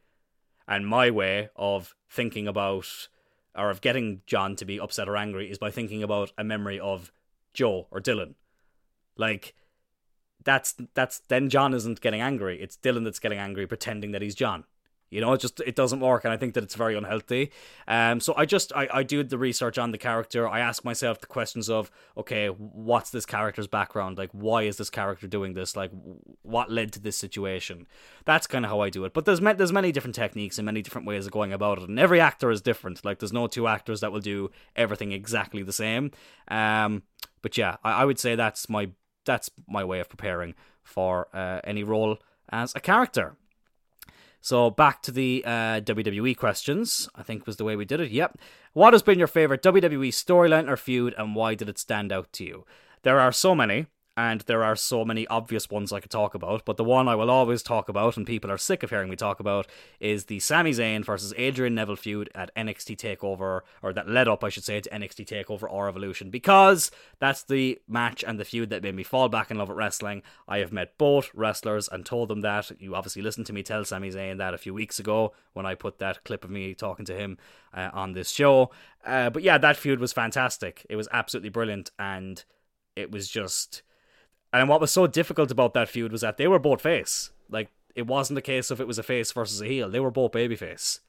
[0.67, 3.07] And my way of thinking about,
[3.55, 6.79] or of getting John to be upset or angry, is by thinking about a memory
[6.79, 7.11] of
[7.53, 8.35] Joe or Dylan.
[9.15, 9.53] Like,
[10.43, 12.61] that's that's then John isn't getting angry.
[12.61, 14.65] It's Dylan that's getting angry, pretending that he's John.
[15.09, 17.51] You know, it just it doesn't work, and I think that it's very unhealthy.
[17.87, 20.47] Um, so I just I, I do the research on the character.
[20.47, 24.17] I ask myself the questions of okay, what's this character's background?
[24.17, 25.75] Like, why is this character doing this?
[25.75, 25.91] Like,
[26.41, 27.87] what led to this situation?
[28.25, 29.13] That's kind of how I do it.
[29.13, 31.99] But there's there's many different techniques and many different ways of going about it, and
[31.99, 33.05] every actor is different.
[33.05, 36.11] Like, there's no two actors that will do everything exactly the same.
[36.49, 37.03] Um,
[37.41, 38.89] but yeah, I, I would say that's my
[39.25, 42.17] that's my way of preparing for uh, any role
[42.49, 43.35] as a character.
[44.41, 47.09] So back to the uh, WWE questions.
[47.15, 48.11] I think was the way we did it.
[48.11, 48.37] Yep.
[48.73, 52.31] What has been your favorite WWE storyline or feud, and why did it stand out
[52.33, 52.65] to you?
[53.03, 53.87] There are so many.
[54.17, 57.13] And there are so many obvious ones I could talk about, but the one I
[57.13, 59.67] will always talk about, and people are sick of hearing me talk about,
[59.99, 64.43] is the Sami Zayn versus Adrian Neville feud at NXT TakeOver, or that led up,
[64.43, 68.71] I should say, to NXT TakeOver R Evolution, because that's the match and the feud
[68.71, 70.23] that made me fall back in love with wrestling.
[70.47, 72.71] I have met both wrestlers and told them that.
[72.81, 75.75] You obviously listened to me tell Sami Zayn that a few weeks ago when I
[75.75, 77.37] put that clip of me talking to him
[77.71, 78.71] uh, on this show.
[79.05, 80.87] Uh, but yeah, that feud was fantastic.
[80.89, 82.43] It was absolutely brilliant, and
[82.95, 83.83] it was just
[84.53, 87.31] and what was so difficult about that feud was that they were both face.
[87.49, 89.89] Like it wasn't a case of it was a face versus a heel.
[89.89, 90.99] They were both babyface.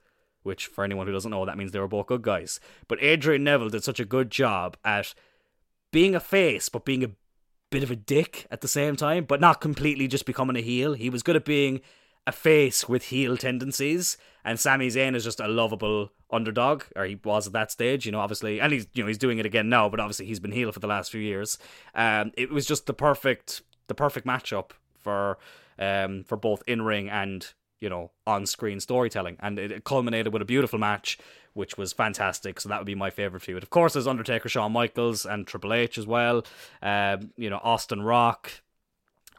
[0.44, 2.60] Which, for anyone who doesn't know, that means they were both good guys.
[2.86, 5.12] But Adrian Neville did such a good job at
[5.90, 7.10] being a face, but being a
[7.70, 10.94] bit of a dick at the same time, but not completely just becoming a heel.
[10.94, 11.80] He was good at being
[12.28, 17.18] a face with heel tendencies, and Sami Zayn is just a lovable underdog, or he
[17.24, 19.70] was at that stage, you know, obviously, and he's you know he's doing it again
[19.70, 21.56] now, but obviously he's been heel for the last few years.
[21.94, 25.38] Um, it was just the perfect the perfect matchup for
[25.78, 30.42] um for both in ring and you know on screen storytelling, and it, culminated with
[30.42, 31.18] a beautiful match.
[31.54, 33.64] Which was fantastic, so that would be my favorite feud.
[33.64, 36.44] Of course, there's Undertaker, Shawn Michaels, and Triple H as well.
[36.82, 38.52] Um, you know, Austin Rock,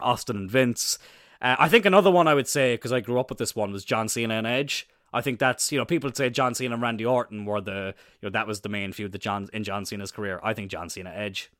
[0.00, 0.98] Austin and Vince.
[1.40, 3.72] Uh, I think another one I would say because I grew up with this one
[3.72, 4.88] was John Cena and Edge.
[5.12, 8.28] I think that's you know people say John Cena and Randy Orton were the you
[8.28, 10.40] know that was the main feud that John in John Cena's career.
[10.42, 11.50] I think John Cena Edge.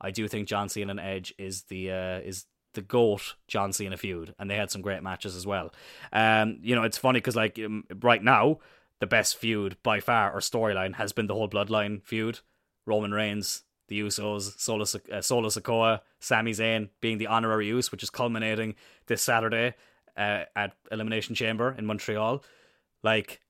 [0.00, 3.96] I do think John Cena and Edge is the uh, is the goat John Cena
[3.96, 5.72] feud, and they had some great matches as well.
[6.12, 8.58] Um, you know it's funny because like um, right now
[9.00, 12.40] the best feud by far or storyline has been the whole Bloodline feud.
[12.86, 18.02] Roman Reigns, the Usos, Solo, uh, Solo Sikoa, Sami Zayn being the honorary Uce, which
[18.02, 18.74] is culminating
[19.06, 19.74] this Saturday
[20.16, 22.42] uh, at Elimination Chamber in Montreal.
[23.02, 23.40] Like,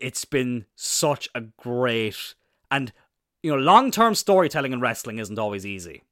[0.00, 2.34] it's been such a great
[2.70, 2.92] and
[3.42, 6.02] you know long term storytelling in wrestling isn't always easy.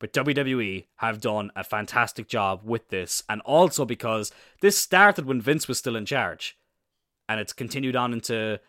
[0.00, 4.30] But WWE have done a fantastic job with this, and also because
[4.60, 6.56] this started when Vince was still in charge,
[7.28, 8.60] and it's continued on into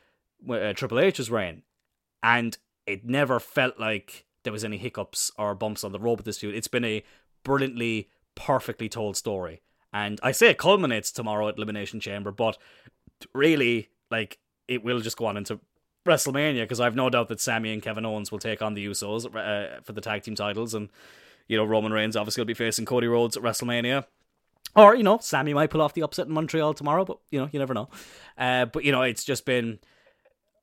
[0.49, 1.61] uh, Triple H's reign,
[2.23, 2.57] and
[2.89, 6.39] it never felt like there was any hiccups or bumps on the road with this
[6.39, 6.55] feud.
[6.55, 7.03] It's been a
[7.43, 9.61] brilliantly, perfectly told story,
[9.93, 12.57] and I say it culminates tomorrow at Elimination Chamber, but
[13.33, 15.59] really, like, it will just go on into
[16.05, 19.25] WrestleMania because I've no doubt that Sami and Kevin Owens will take on the Usos
[19.25, 20.89] uh, for the tag team titles, and
[21.47, 24.05] you know Roman Reigns obviously will be facing Cody Rhodes at WrestleMania.
[24.75, 27.49] Or you know, Sami might pull off the upset in Montreal tomorrow, but you know,
[27.51, 27.89] you never know.
[28.37, 29.79] Uh, but you know, it's just been.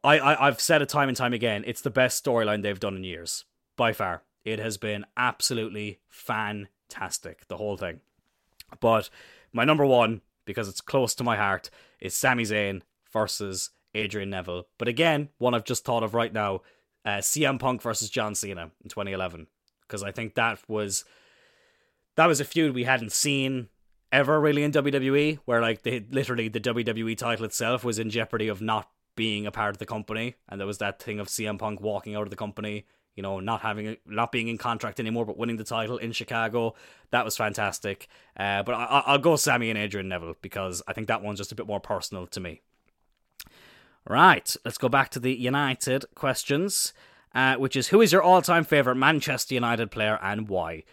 [0.07, 1.65] I, I I've said it time and time again.
[1.67, 3.45] It's the best storyline they've done in years
[3.77, 4.23] by far.
[4.45, 8.01] It has been absolutely fantastic, the whole thing.
[8.81, 9.11] But
[9.53, 11.69] my number one because it's close to my heart,
[12.01, 12.81] is Sami Zayn
[13.13, 14.67] versus Adrian Neville.
[14.79, 16.63] But again, one I've just thought of right now,
[17.05, 19.49] uh, CM Punk versus John Cena in 2011,
[19.83, 21.05] because I think that was
[22.15, 23.69] that was a feud we hadn't seen
[24.11, 28.49] ever really in WWE, where like they literally the WWE title itself was in jeopardy
[28.49, 31.59] of not being a part of the company, and there was that thing of CM
[31.59, 32.85] Punk walking out of the company
[33.17, 36.13] you know, not having a, not being in contract anymore, but winning the title in
[36.13, 36.75] Chicago.
[37.11, 38.09] That was fantastic.
[38.39, 41.51] Uh, but I, will go Sami and Adrian Neville because I think that one's just
[41.51, 42.61] a bit more personal to me.
[44.09, 46.93] Right, let's go back to the United questions,
[47.35, 50.85] uh, which is who is your all-time favorite Manchester United player and why?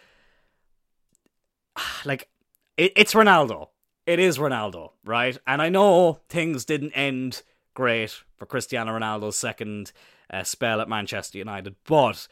[2.06, 2.28] Like,
[2.76, 3.68] it, it's Ronaldo.
[4.06, 5.38] It is Ronaldo, right?
[5.46, 7.42] And I know things didn't end
[7.74, 9.92] great for Cristiano Ronaldo's second
[10.32, 11.74] uh, spell at Manchester United.
[11.86, 12.26] But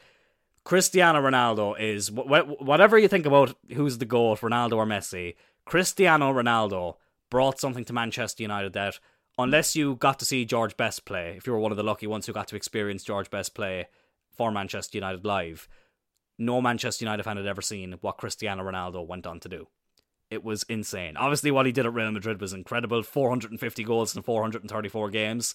[0.63, 5.35] Cristiano Ronaldo is whatever you think about who's the goat, Ronaldo or Messi.
[5.65, 6.95] Cristiano Ronaldo
[7.29, 8.99] brought something to Manchester United that,
[9.37, 12.07] unless you got to see George Best play, if you were one of the lucky
[12.07, 13.87] ones who got to experience George Best play
[14.31, 15.67] for Manchester United live,
[16.37, 19.67] no Manchester United fan had ever seen what Cristiano Ronaldo went on to do.
[20.33, 21.15] It was insane.
[21.15, 25.53] Obviously, what he did at Real Madrid was incredible 450 goals in 434 games.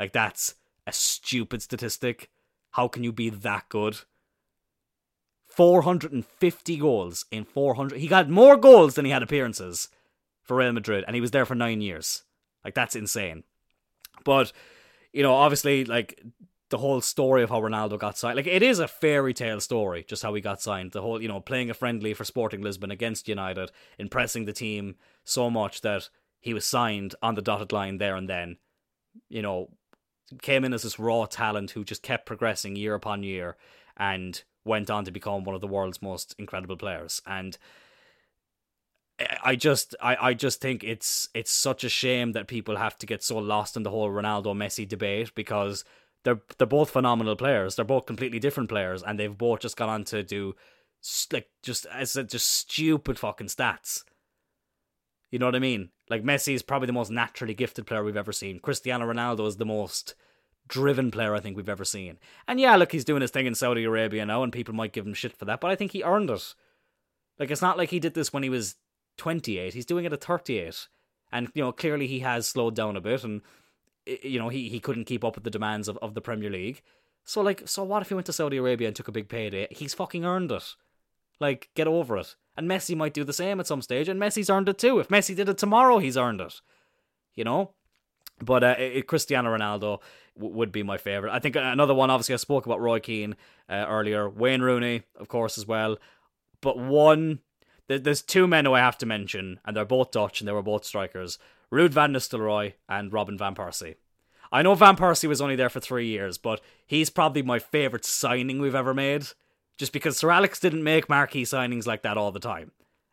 [0.00, 0.54] Like, that's
[0.86, 2.30] a stupid statistic.
[2.70, 3.98] How can you be that good?
[5.46, 7.98] 450 goals in 400.
[7.98, 9.88] He got more goals than he had appearances
[10.42, 12.22] for Real Madrid, and he was there for nine years.
[12.64, 13.44] Like, that's insane.
[14.24, 14.52] But,
[15.12, 16.22] you know, obviously, like,
[16.68, 18.36] the whole story of how Ronaldo got signed.
[18.36, 20.92] Like, it is a fairy tale story, just how he got signed.
[20.92, 24.96] The whole, you know, playing a friendly for Sporting Lisbon against United, impressing the team
[25.24, 26.08] so much that
[26.40, 28.56] he was signed on the dotted line there and then.
[29.28, 29.70] You know,
[30.42, 33.56] came in as this raw talent who just kept progressing year upon year
[33.96, 37.22] and went on to become one of the world's most incredible players.
[37.26, 37.56] And
[39.42, 43.06] I just I, I just think it's it's such a shame that people have to
[43.06, 45.84] get so lost in the whole Ronaldo Messi debate because
[46.26, 47.76] they're they're both phenomenal players.
[47.76, 50.56] They're both completely different players and they've both just gone on to do
[51.32, 54.02] like just as just stupid fucking stats.
[55.30, 55.90] You know what I mean?
[56.10, 58.58] Like Messi is probably the most naturally gifted player we've ever seen.
[58.58, 60.16] Cristiano Ronaldo is the most
[60.66, 62.18] driven player I think we've ever seen.
[62.48, 65.06] And yeah, look, he's doing his thing in Saudi Arabia now, and people might give
[65.06, 66.54] him shit for that, but I think he earned it.
[67.38, 68.74] Like it's not like he did this when he was
[69.18, 69.74] 28.
[69.74, 70.88] He's doing it at 38.
[71.30, 73.42] And you know, clearly he has slowed down a bit and
[74.06, 76.82] you know, he, he couldn't keep up with the demands of, of the Premier League.
[77.24, 79.66] So like, so what if he went to Saudi Arabia and took a big payday?
[79.70, 80.74] He's fucking earned it.
[81.40, 82.36] Like, get over it.
[82.56, 84.98] And Messi might do the same at some stage, and Messi's earned it too.
[85.00, 86.60] If Messi did it tomorrow, he's earned it.
[87.34, 87.72] You know?
[88.40, 90.00] But uh, it, Cristiano Ronaldo
[90.36, 91.34] w- would be my favourite.
[91.34, 93.36] I think another one, obviously, I spoke about Roy Keane
[93.68, 94.28] uh, earlier.
[94.28, 95.98] Wayne Rooney, of course, as well.
[96.60, 97.40] But one,
[97.88, 100.62] there's two men who I have to mention, and they're both Dutch, and they were
[100.62, 101.38] both strikers.
[101.72, 103.96] Ruud van Nistelrooy and Robin van Persie.
[104.52, 108.04] I know Van Persie was only there for three years, but he's probably my favourite
[108.04, 109.26] signing we've ever made.
[109.76, 112.72] Just because Sir Alex didn't make marquee signings like that all the time.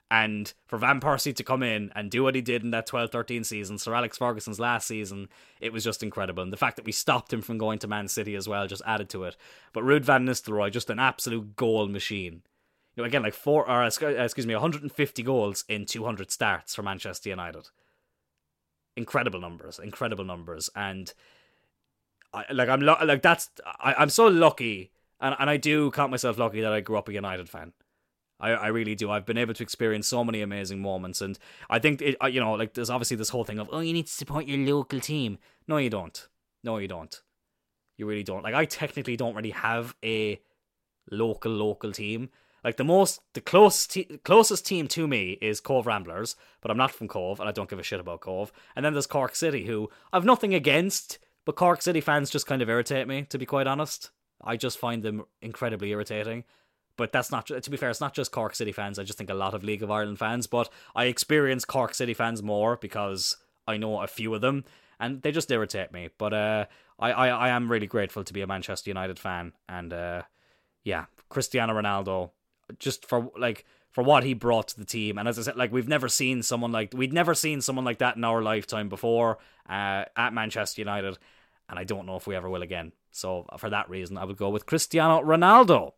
[0.09, 3.11] And for Van Persie to come in and do what he did in that 12
[3.11, 5.27] 13 season, Sir Alex Ferguson's last season,
[5.59, 6.43] it was just incredible.
[6.43, 8.83] And the fact that we stopped him from going to Man City as well just
[8.85, 9.35] added to it.
[9.73, 12.43] But Ruud Van Nistelrooy, just an absolute goal machine.
[12.95, 16.75] You know, again, like four, or uh, uh, excuse me, 150 goals in 200 starts
[16.75, 17.69] for Manchester United
[18.95, 21.13] incredible numbers, incredible numbers, and
[22.33, 26.11] I like I'm lo- like that's I, I'm so lucky, and and I do count
[26.11, 27.73] myself lucky that I grew up a United fan.
[28.39, 29.09] I, I really do.
[29.09, 32.53] I've been able to experience so many amazing moments, and I think it, you know,
[32.53, 35.37] like there's obviously this whole thing of oh, you need to support your local team.
[35.67, 36.27] No, you don't.
[36.63, 37.21] No, you don't.
[37.97, 38.43] You really don't.
[38.43, 40.41] Like I technically don't really have a
[41.09, 42.29] local local team.
[42.63, 46.77] Like the most, the closest, te- closest team to me is Cobh Ramblers, but I'm
[46.77, 48.51] not from Cobh, and I don't give a shit about Cobh.
[48.75, 52.61] And then there's Cork City, who I've nothing against, but Cork City fans just kind
[52.61, 54.11] of irritate me, to be quite honest.
[54.41, 56.45] I just find them incredibly irritating.
[56.95, 58.99] But that's not, to be fair, it's not just Cork City fans.
[58.99, 60.47] I just think a lot of League of Ireland fans.
[60.47, 63.35] But I experience Cork City fans more because
[63.67, 64.63] I know a few of them,
[64.99, 66.09] and they just irritate me.
[66.17, 66.65] But uh,
[66.99, 70.21] I, I, I am really grateful to be a Manchester United fan, and uh,
[70.83, 72.31] yeah, Cristiano Ronaldo
[72.79, 75.17] just for like for what he brought to the team.
[75.17, 77.99] And as I said, like we've never seen someone like we'd never seen someone like
[77.99, 79.37] that in our lifetime before
[79.69, 81.17] uh, at Manchester United,
[81.69, 82.91] and I don't know if we ever will again.
[83.11, 85.93] So for that reason, I would go with Cristiano Ronaldo.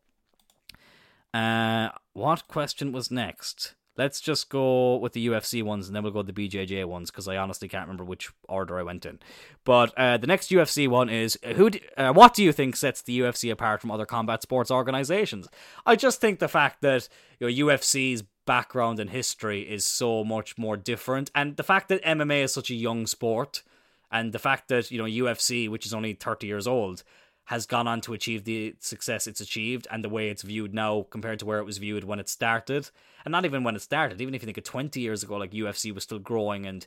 [1.33, 3.75] Uh, what question was next?
[3.97, 7.09] Let's just go with the UFC ones and then we'll go to the BJJ ones
[7.09, 9.19] because I honestly can't remember which order I went in.
[9.63, 11.69] But uh, the next UFC one is who?
[11.69, 15.47] Do, uh, what do you think sets the UFC apart from other combat sports organizations?
[15.85, 17.07] I just think the fact that
[17.39, 22.03] you know UFC's background and history is so much more different, and the fact that
[22.03, 23.63] MMA is such a young sport,
[24.11, 27.03] and the fact that you know UFC, which is only thirty years old,
[27.45, 31.05] has gone on to achieve the success it's achieved and the way it's viewed now
[31.09, 32.89] compared to where it was viewed when it started.
[33.23, 35.51] And not even when it started, even if you think of 20 years ago, like
[35.51, 36.85] UFC was still growing and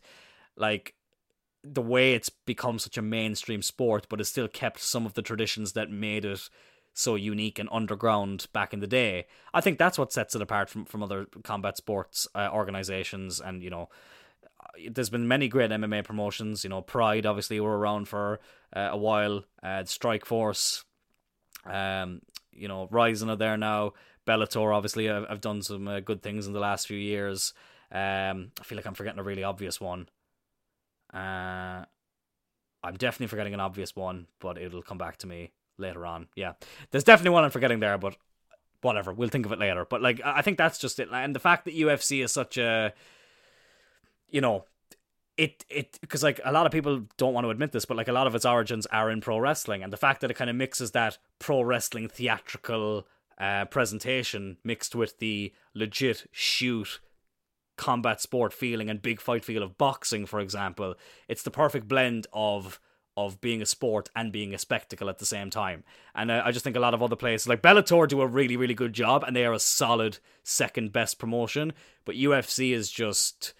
[0.56, 0.94] like
[1.62, 5.22] the way it's become such a mainstream sport, but it's still kept some of the
[5.22, 6.48] traditions that made it
[6.92, 9.26] so unique and underground back in the day.
[9.54, 13.62] I think that's what sets it apart from, from other combat sports uh, organizations and,
[13.62, 13.88] you know,
[14.90, 16.64] there's been many great MMA promotions.
[16.64, 18.40] You know, Pride obviously were around for
[18.74, 19.44] uh, a while.
[19.62, 20.84] Uh, Strikeforce,
[21.64, 23.92] um, you know, Rizin are there now.
[24.26, 27.54] Bellator obviously have, have done some uh, good things in the last few years.
[27.90, 30.08] Um, I feel like I'm forgetting a really obvious one.
[31.12, 31.84] Uh,
[32.82, 36.28] I'm definitely forgetting an obvious one, but it'll come back to me later on.
[36.36, 36.52] Yeah,
[36.90, 38.16] there's definitely one I'm forgetting there, but
[38.82, 39.86] whatever, we'll think of it later.
[39.88, 41.08] But like, I think that's just it.
[41.10, 42.92] And the fact that UFC is such a
[44.30, 44.64] you know,
[45.36, 48.08] it it because like a lot of people don't want to admit this, but like
[48.08, 50.50] a lot of its origins are in pro wrestling, and the fact that it kind
[50.50, 53.06] of mixes that pro wrestling theatrical
[53.38, 57.00] uh, presentation mixed with the legit shoot
[57.76, 60.96] combat sport feeling and big fight feel of boxing, for example,
[61.28, 62.80] it's the perfect blend of
[63.16, 65.82] of being a sport and being a spectacle at the same time.
[66.14, 68.56] And uh, I just think a lot of other places, like Bellator, do a really,
[68.56, 71.72] really good job, and they are a solid second best promotion.
[72.04, 73.54] But UFC is just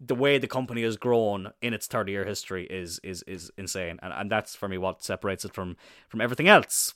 [0.00, 3.98] the way the company has grown in its 30 year history is is is insane
[4.02, 5.76] and, and that's for me what separates it from
[6.08, 6.94] from everything else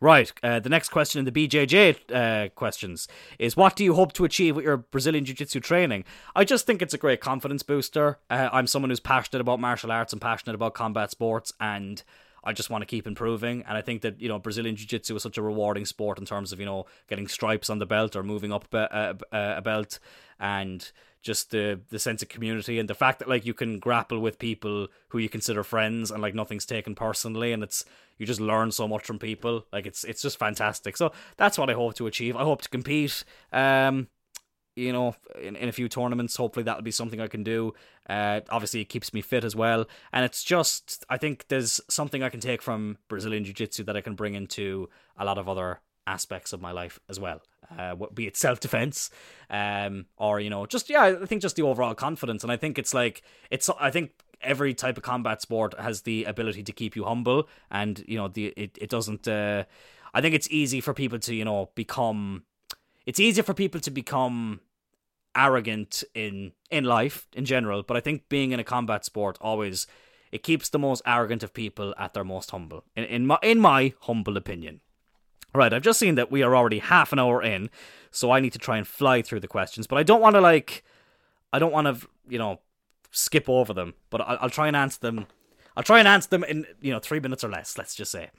[0.00, 0.32] Right.
[0.42, 4.26] Uh, the next question in the BJJ uh, questions is what do you hope to
[4.26, 6.04] achieve with your Brazilian Jiu Jitsu training?
[6.36, 8.18] I just think it's a great confidence booster.
[8.28, 12.02] Uh, I'm someone who's passionate about martial arts and passionate about combat sports, and
[12.44, 13.64] I just want to keep improving.
[13.66, 16.26] And I think that, you know, Brazilian Jiu Jitsu is such a rewarding sport in
[16.26, 19.62] terms of, you know, getting stripes on the belt or moving up a, a, a
[19.62, 19.98] belt
[20.38, 20.90] and
[21.24, 24.38] just the the sense of community and the fact that like you can grapple with
[24.38, 27.84] people who you consider friends and like nothing's taken personally and it's
[28.18, 29.66] you just learn so much from people.
[29.72, 30.96] Like it's it's just fantastic.
[30.96, 32.36] So that's what i hope to achieve.
[32.36, 34.08] I hope to compete um
[34.76, 36.36] you know in, in a few tournaments.
[36.36, 37.72] Hopefully that'll be something i can do.
[38.08, 39.86] Uh obviously it keeps me fit as well.
[40.12, 44.02] And it's just i think there's something i can take from brazilian jiu-jitsu that i
[44.02, 47.40] can bring into a lot of other aspects of my life as well
[47.78, 49.10] uh, be it self defense,
[49.50, 52.78] um, or you know, just yeah, I think just the overall confidence, and I think
[52.78, 53.68] it's like it's.
[53.80, 58.04] I think every type of combat sport has the ability to keep you humble, and
[58.06, 59.26] you know, the it it doesn't.
[59.26, 59.64] Uh,
[60.12, 62.44] I think it's easy for people to you know become.
[63.06, 64.60] It's easier for people to become
[65.36, 69.86] arrogant in in life in general, but I think being in a combat sport always
[70.32, 72.84] it keeps the most arrogant of people at their most humble.
[72.96, 74.80] In in my in my humble opinion.
[75.54, 77.70] Right, I've just seen that we are already half an hour in,
[78.10, 79.86] so I need to try and fly through the questions.
[79.86, 80.84] But I don't want to like,
[81.52, 82.58] I don't want to, you know,
[83.14, 83.94] skip over them.
[84.10, 85.26] But I'll, I'll try and answer them.
[85.76, 87.78] I'll try and answer them in you know three minutes or less.
[87.78, 88.30] Let's just say.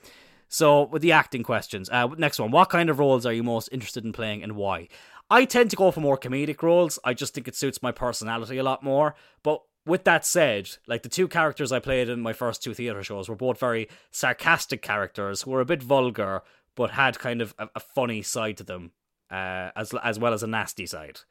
[0.48, 3.70] So with the acting questions, uh, next one: What kind of roles are you most
[3.72, 4.90] interested in playing, and why?
[5.30, 7.00] I tend to go for more comedic roles.
[7.04, 9.16] I just think it suits my personality a lot more.
[9.42, 13.04] But with that said, like the two characters I played in my first two theatre
[13.04, 16.44] shows were both very sarcastic characters who were a bit vulgar,
[16.76, 18.92] but had kind of a, a funny side to them,
[19.32, 21.22] uh, as as well as a nasty side,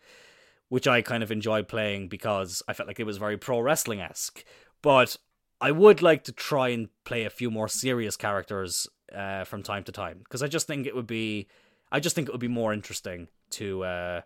[0.69, 4.01] which I kind of enjoyed playing because I felt like it was very pro wrestling
[4.01, 4.45] esque.
[4.83, 5.17] But
[5.61, 9.85] I would like to try and play a few more serious characters uh, from time
[9.85, 11.49] to time because I just think it would be,
[11.91, 14.21] I just think it would be more interesting to, uh,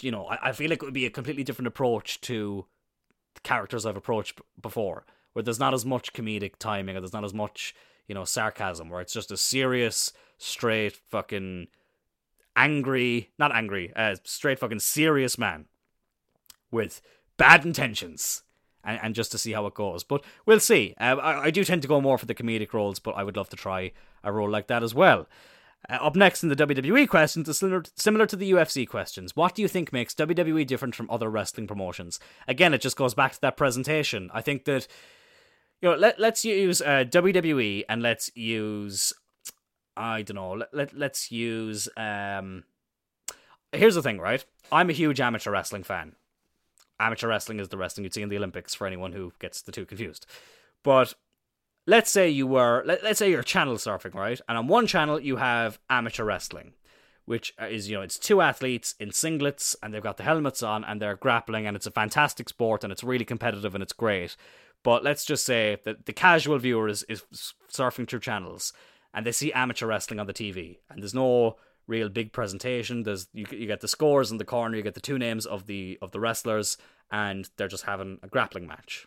[0.00, 2.66] you know, I, I feel like it would be a completely different approach to
[3.42, 7.34] characters I've approached before, where there's not as much comedic timing or there's not as
[7.34, 7.74] much
[8.06, 11.68] you know, sarcasm, where it's just a serious, straight, fucking
[12.56, 15.66] angry, not angry, uh, straight fucking serious man
[16.70, 17.00] with
[17.36, 18.42] bad intentions.
[18.84, 20.02] And, and just to see how it goes.
[20.02, 20.96] But we'll see.
[21.00, 23.36] Uh, I, I do tend to go more for the comedic roles, but I would
[23.36, 23.92] love to try
[24.24, 25.28] a role like that as well.
[25.88, 29.34] Uh, up next in the WWE questions is similar, similar to the UFC questions.
[29.34, 32.20] What do you think makes WWE different from other wrestling promotions?
[32.46, 34.30] Again, it just goes back to that presentation.
[34.32, 34.86] I think that
[35.82, 39.12] you know, let let's use uh, WWE and let's use
[39.96, 40.52] I don't know.
[40.52, 42.64] Let, let let's use um.
[43.72, 44.44] Here's the thing, right?
[44.70, 46.12] I'm a huge amateur wrestling fan.
[47.00, 49.72] Amateur wrestling is the wrestling you'd see in the Olympics for anyone who gets the
[49.72, 50.26] two confused.
[50.82, 51.14] But
[51.86, 54.40] let's say you were let, let's say you're channel surfing, right?
[54.48, 56.74] And on one channel you have amateur wrestling,
[57.24, 60.84] which is you know it's two athletes in singlets and they've got the helmets on
[60.84, 64.36] and they're grappling and it's a fantastic sport and it's really competitive and it's great.
[64.82, 67.22] But let's just say that the casual viewer is, is
[67.70, 68.72] surfing through channels
[69.14, 73.02] and they see amateur wrestling on the TV, and there's no real big presentation.
[73.02, 75.66] There's you, you get the scores in the corner, you get the two names of
[75.66, 76.78] the of the wrestlers,
[77.10, 79.06] and they're just having a grappling match.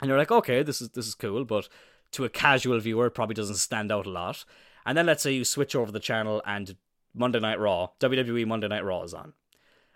[0.00, 1.68] And you're like, okay, this is this is cool, but
[2.12, 4.44] to a casual viewer, it probably doesn't stand out a lot.
[4.84, 6.76] And then let's say you switch over the channel and
[7.14, 9.32] Monday Night Raw, WWE Monday Night Raw is on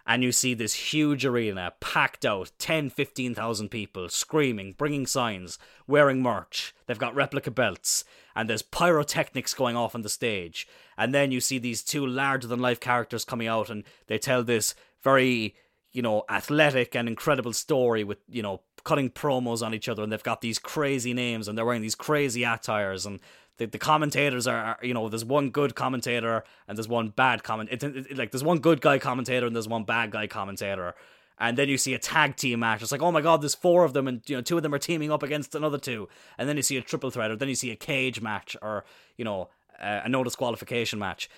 [0.06, 6.22] and you see this huge arena packed out 10 15,000 people screaming bringing signs wearing
[6.22, 6.74] merch.
[6.86, 10.66] They've got replica belts and there's pyrotechnics going off on the stage.
[10.96, 14.42] And then you see these two larger than life characters coming out and they tell
[14.42, 15.54] this very
[15.92, 20.12] you know athletic and incredible story with you know cutting promos on each other and
[20.12, 23.20] they've got these crazy names and they're wearing these crazy attires and
[23.60, 27.68] the, the commentators are, you know there's one good commentator and there's one bad comment
[27.70, 30.94] it, it, it, like there's one good guy commentator and there's one bad guy commentator.
[31.42, 33.84] And then you see a tag team match it's like oh my god there's four
[33.84, 36.08] of them and you know two of them are teaming up against another two.
[36.38, 38.84] And then you see a triple threat or then you see a cage match or
[39.18, 41.28] you know uh, a no disqualification match.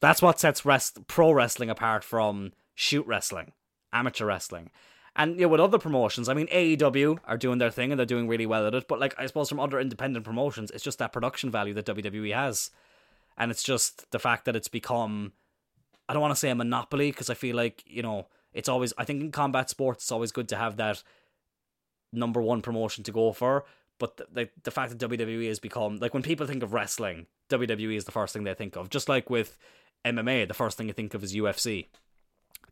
[0.00, 3.52] That's what sets rest pro wrestling apart from shoot wrestling
[3.92, 4.70] amateur wrestling
[5.16, 8.06] and you know, with other promotions, I mean, AEW are doing their thing and they're
[8.06, 8.88] doing really well at it.
[8.88, 12.34] But like, I suppose from other independent promotions, it's just that production value that WWE
[12.34, 12.70] has,
[13.36, 15.32] and it's just the fact that it's become.
[16.08, 18.92] I don't want to say a monopoly because I feel like you know it's always.
[18.98, 21.02] I think in combat sports, it's always good to have that
[22.12, 23.64] number one promotion to go for.
[23.98, 27.26] But the, the, the fact that WWE has become like when people think of wrestling,
[27.50, 28.90] WWE is the first thing they think of.
[28.90, 29.56] Just like with
[30.04, 31.86] MMA, the first thing you think of is UFC.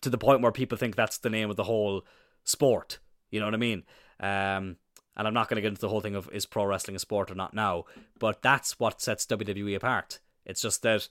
[0.00, 2.05] To the point where people think that's the name of the whole
[2.44, 2.98] sport.
[3.31, 3.85] You know what I mean?
[4.20, 4.76] Um,
[5.16, 6.98] and I'm not going to get into the whole thing of is pro wrestling a
[6.98, 7.85] sport or not now,
[8.18, 10.20] but that's what sets WWE apart.
[10.44, 11.09] It's just that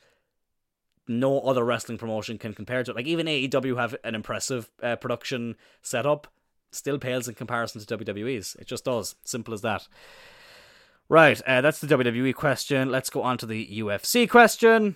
[1.08, 2.96] no other wrestling promotion can compare to it.
[2.96, 6.28] Like even AEW have an impressive uh, production setup,
[6.72, 8.56] still pales in comparison to WWE's.
[8.60, 9.16] It just does.
[9.24, 9.88] Simple as that.
[11.10, 12.90] Right, uh, that's the WWE question.
[12.90, 14.96] Let's go on to the UFC question.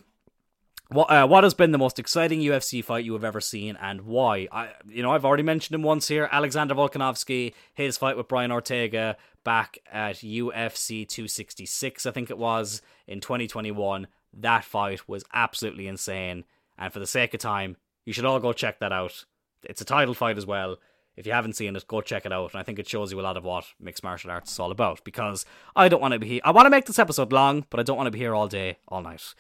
[0.90, 4.02] What uh, what has been the most exciting UFC fight you have ever seen and
[4.02, 4.48] why?
[4.52, 6.30] I you know I've already mentioned him once here.
[6.32, 12.82] Alexander Volkanovski, his fight with Brian Ortega back at UFC 266, I think it was
[13.08, 14.08] in 2021.
[14.34, 16.44] That fight was absolutely insane.
[16.78, 19.24] And for the sake of time, you should all go check that out.
[19.64, 20.78] It's a title fight as well.
[21.16, 22.52] If you haven't seen it, go check it out.
[22.52, 24.72] And I think it shows you a lot of what mixed martial arts is all
[24.72, 25.04] about.
[25.06, 26.44] Because I don't want to be.
[26.44, 28.50] I want to make this episode long, but I don't want to be here all
[28.50, 29.34] day, all night.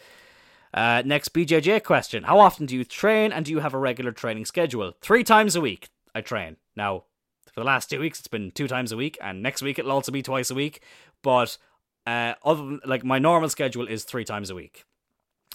[0.76, 2.24] Uh, next BJJ question.
[2.24, 4.92] How often do you train and do you have a regular training schedule?
[5.00, 6.58] Three times a week I train.
[6.76, 7.06] Now,
[7.54, 9.94] for the last two weeks, it's been two times a week, and next week it'll
[9.94, 10.82] also be twice a week.
[11.24, 11.58] But
[12.06, 14.84] uh, other than, like my normal schedule is three times a week.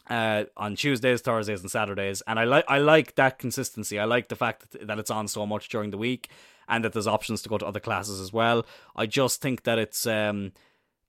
[0.09, 3.99] Uh, on Tuesdays, Thursdays, and Saturdays, and I like I like that consistency.
[3.99, 6.31] I like the fact that, that it's on so much during the week,
[6.69, 8.67] and that there's options to go to other classes as well.
[8.97, 10.53] I just think that it's um,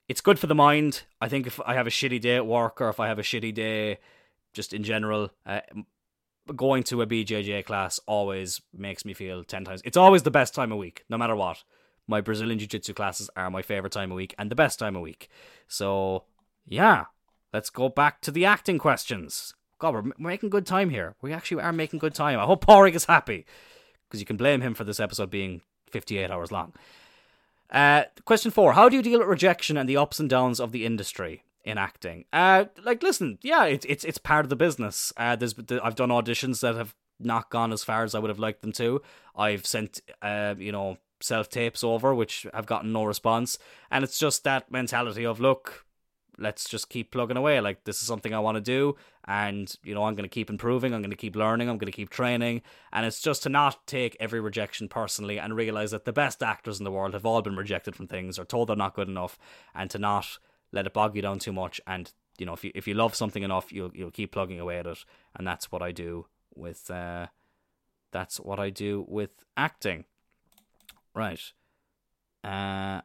[0.08, 1.04] it's good for the mind.
[1.20, 3.24] I think if I have a shitty day at work, or if I have a
[3.24, 4.00] shitty day,
[4.54, 5.62] just in general, uh,
[6.56, 9.82] going to a BJJ class always makes me feel ten times.
[9.86, 11.64] It's always the best time of week, no matter what.
[12.08, 14.96] My Brazilian Jiu Jitsu classes are my favorite time of week and the best time
[14.96, 15.30] of week.
[15.68, 16.26] So
[16.66, 17.06] yeah,
[17.54, 19.54] let's go back to the acting questions.
[19.80, 21.16] God, we're, making good time here.
[21.22, 22.40] We actually are making good time.
[22.40, 23.46] I hope Porig is happy
[24.08, 26.74] because you can blame him for this episode being 58 hours long.
[27.72, 30.72] Uh, question four How do you deal with rejection and the ups and downs of
[30.72, 31.44] the industry?
[31.64, 32.26] in acting.
[32.34, 35.14] Uh, like, listen, yeah, it's it's it's part of the business.
[35.18, 38.40] Uh, there's I've done auditions that have not gone as far as I would have
[38.40, 39.02] liked them to.
[39.36, 43.58] I've sent, uh, you know, self tapes over which have gotten no response,
[43.90, 45.86] and it's just that mentality of look,
[46.42, 47.62] let's just keep plugging away.
[47.62, 50.50] Like this is something I want to do, and you know I'm going to keep
[50.50, 50.94] improving.
[50.94, 51.70] I'm going to keep learning.
[51.70, 52.62] I'm going to keep training,
[52.92, 56.80] and it's just to not take every rejection personally and realize that the best actors
[56.80, 59.38] in the world have all been rejected from things or told they're not good enough,
[59.76, 60.40] and to not
[60.72, 61.80] let it bog you down too much.
[61.86, 64.80] And you know if you if you love something enough, you'll you'll keep plugging away
[64.80, 66.26] at it, and that's what I do
[66.56, 66.90] with.
[66.90, 67.28] Uh,
[68.12, 70.04] that's what I do with acting.
[71.16, 71.42] Right.
[72.44, 73.02] Uh,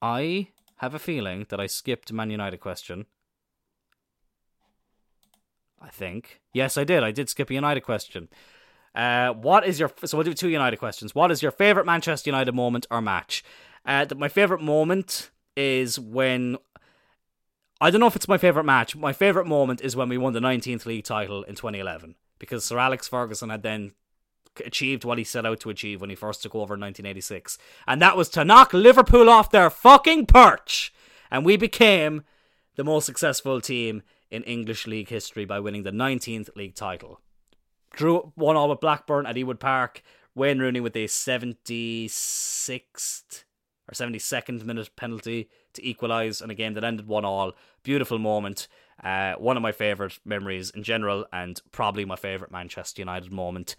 [0.00, 0.48] I
[0.82, 3.06] have a feeling that I skipped Man United question.
[5.80, 6.40] I think.
[6.52, 7.04] Yes, I did.
[7.04, 8.28] I did skip a United question.
[8.94, 11.14] Uh, what is your so we'll do two United questions.
[11.14, 13.42] What is your favorite Manchester United moment or match?
[13.86, 16.58] Uh, my favorite moment is when
[17.80, 18.94] I don't know if it's my favorite match.
[18.94, 22.78] My favorite moment is when we won the 19th league title in 2011 because Sir
[22.78, 23.92] Alex Ferguson had then
[24.64, 27.58] achieved what he set out to achieve when he first took over in 1986.
[27.86, 30.92] And that was to knock Liverpool off their fucking perch.
[31.30, 32.22] And we became
[32.76, 37.20] the most successful team in English league history by winning the 19th league title.
[37.92, 40.02] Drew one all with Blackburn at Ewood Park.
[40.34, 43.44] Wayne Rooney with a 76th
[43.88, 47.52] or 72nd minute penalty to equalise in a game that ended one all.
[47.82, 48.68] Beautiful moment.
[49.02, 53.76] Uh, one of my favourite memories in general, and probably my favourite Manchester United moment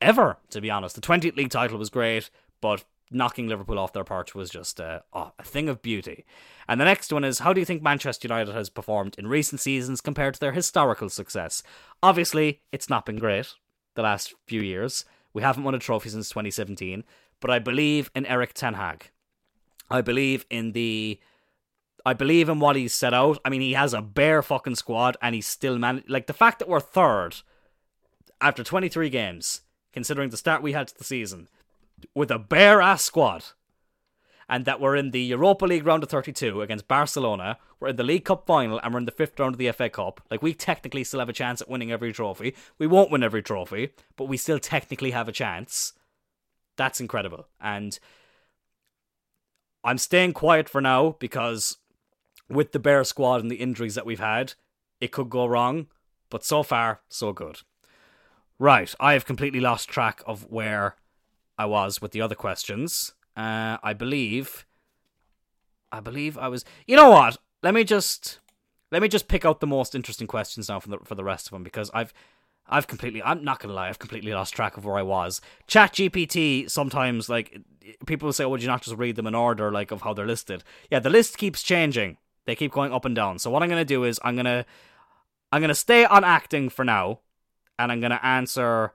[0.00, 0.94] ever, to be honest.
[0.94, 2.30] The 20th league title was great,
[2.60, 6.24] but knocking Liverpool off their perch was just uh, oh, a thing of beauty.
[6.68, 9.60] And the next one is how do you think Manchester United has performed in recent
[9.60, 11.62] seasons compared to their historical success?
[12.02, 13.54] Obviously, it's not been great
[13.94, 15.04] the last few years.
[15.32, 17.04] We haven't won a trophy since 2017,
[17.40, 19.10] but I believe in Erik Ten Hag.
[19.90, 21.18] I believe in the
[22.04, 23.38] I believe in what he's set out.
[23.44, 26.58] I mean, he has a bare fucking squad and he's still man like the fact
[26.58, 27.36] that we're third
[28.40, 29.62] after 23 games
[29.92, 31.48] considering the start we had to the season,
[32.14, 33.44] with a bare ass squad,
[34.48, 38.02] and that we're in the Europa League round of 32 against Barcelona, we're in the
[38.02, 40.22] League Cup final, and we're in the fifth round of the FA Cup.
[40.30, 42.54] Like, we technically still have a chance at winning every trophy.
[42.78, 45.92] We won't win every trophy, but we still technically have a chance.
[46.76, 47.46] That's incredible.
[47.60, 47.98] And
[49.84, 51.76] I'm staying quiet for now because
[52.48, 54.54] with the bare squad and the injuries that we've had,
[55.00, 55.88] it could go wrong.
[56.30, 57.60] But so far, so good.
[58.58, 60.96] Right, I have completely lost track of where
[61.56, 63.14] I was with the other questions.
[63.36, 64.66] Uh, I believe,
[65.92, 66.64] I believe I was.
[66.86, 67.36] You know what?
[67.62, 68.40] Let me just
[68.90, 71.46] let me just pick out the most interesting questions now for the for the rest
[71.46, 72.12] of them because I've
[72.66, 75.40] I've completely I'm not gonna lie I've completely lost track of where I was.
[75.68, 77.60] Chat GPT sometimes like
[78.06, 80.26] people say, oh, "Would you not just read them in order like of how they're
[80.26, 82.16] listed?" Yeah, the list keeps changing.
[82.44, 83.38] They keep going up and down.
[83.38, 84.66] So what I'm gonna do is I'm gonna
[85.52, 87.20] I'm gonna stay on acting for now
[87.78, 88.92] and I'm going to answer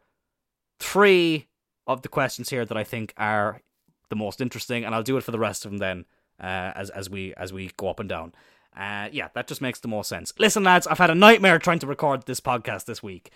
[0.79, 1.47] three
[1.87, 3.61] of the questions here that I think are
[4.09, 6.05] the most interesting, and I'll do it for the rest of them then
[6.39, 8.33] uh, as as we as we go up and down.
[8.75, 10.33] Uh, yeah, that just makes the most sense.
[10.39, 13.31] Listen, lads, I've had a nightmare trying to record this podcast this week.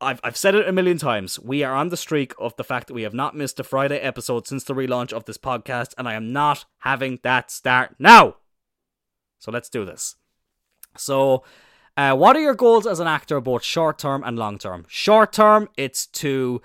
[0.00, 1.38] I've I've said it a million times.
[1.40, 3.98] We are on the streak of the fact that we have not missed a Friday
[3.98, 8.36] episode since the relaunch of this podcast, and I am not having that start now.
[9.38, 10.16] So let's do this.
[10.96, 11.44] So
[11.96, 14.84] Uh, what are your goals as an actor, both short term and long term?
[14.88, 16.60] Short term, it's to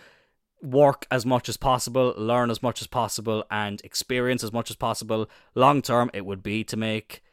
[0.61, 4.75] work as much as possible, learn as much as possible, and experience as much as
[4.75, 5.29] possible.
[5.55, 7.23] Long term, it would be to make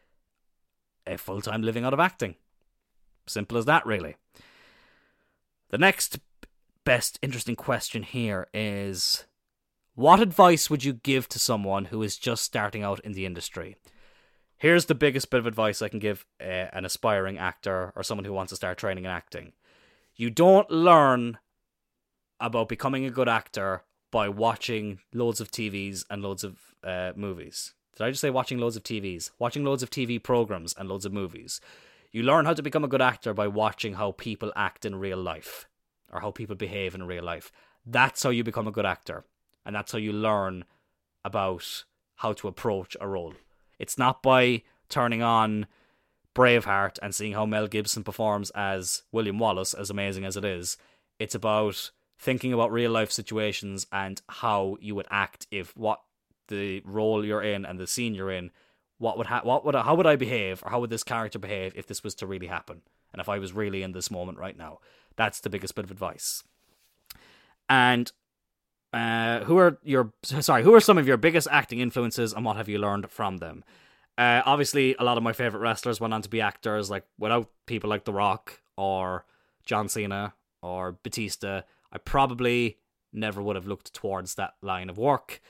[1.07, 2.37] a full time living out of acting.
[3.27, 4.15] Simple as that, really.
[5.71, 6.19] The next
[6.85, 9.27] best interesting question here is
[9.95, 13.77] what advice would you give to someone who is just starting out in the industry?
[14.59, 18.25] Here's the biggest bit of advice I can give uh, an aspiring actor or someone
[18.25, 19.53] who wants to start training in acting.
[20.17, 21.39] You don't learn
[22.41, 27.75] about becoming a good actor by watching loads of TVs and loads of uh, movies.
[27.97, 29.31] Did I just say watching loads of TVs?
[29.39, 31.61] Watching loads of TV programs and loads of movies.
[32.11, 35.19] You learn how to become a good actor by watching how people act in real
[35.19, 35.69] life
[36.13, 37.53] or how people behave in real life.
[37.87, 39.25] That's how you become a good actor
[39.65, 40.65] and that's how you learn
[41.25, 41.85] about
[42.17, 43.35] how to approach a role.
[43.79, 45.66] It's not by turning on
[46.35, 50.76] Braveheart and seeing how Mel Gibson performs as William Wallace, as amazing as it is.
[51.18, 56.01] It's about thinking about real life situations and how you would act if what
[56.49, 58.51] the role you're in and the scene you're in,
[58.99, 61.72] what would ha- what would how would I behave or how would this character behave
[61.76, 64.57] if this was to really happen and if I was really in this moment right
[64.57, 64.79] now.
[65.16, 66.43] That's the biggest bit of advice.
[67.68, 68.11] And
[68.93, 70.62] uh, who are your sorry?
[70.62, 73.64] Who are some of your biggest acting influences, and what have you learned from them?
[74.16, 76.91] Uh, obviously, a lot of my favorite wrestlers went on to be actors.
[76.91, 79.26] Like without people like The Rock or
[79.64, 81.62] John Cena or Batista,
[81.93, 82.78] I probably
[83.12, 85.41] never would have looked towards that line of work.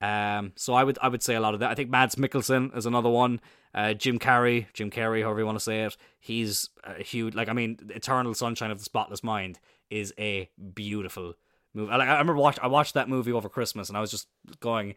[0.00, 1.70] Um, so I would I would say a lot of that.
[1.70, 3.40] I think Mads Mikkelsen is another one.
[3.74, 7.34] Uh, Jim Carrey, Jim Carrey, however you want to say it, he's a huge.
[7.34, 9.58] Like I mean, Eternal Sunshine of the Spotless Mind
[9.90, 11.34] is a beautiful
[11.74, 11.90] movie.
[11.90, 14.28] Like I remember watch I watched that movie over Christmas, and I was just
[14.60, 14.94] going,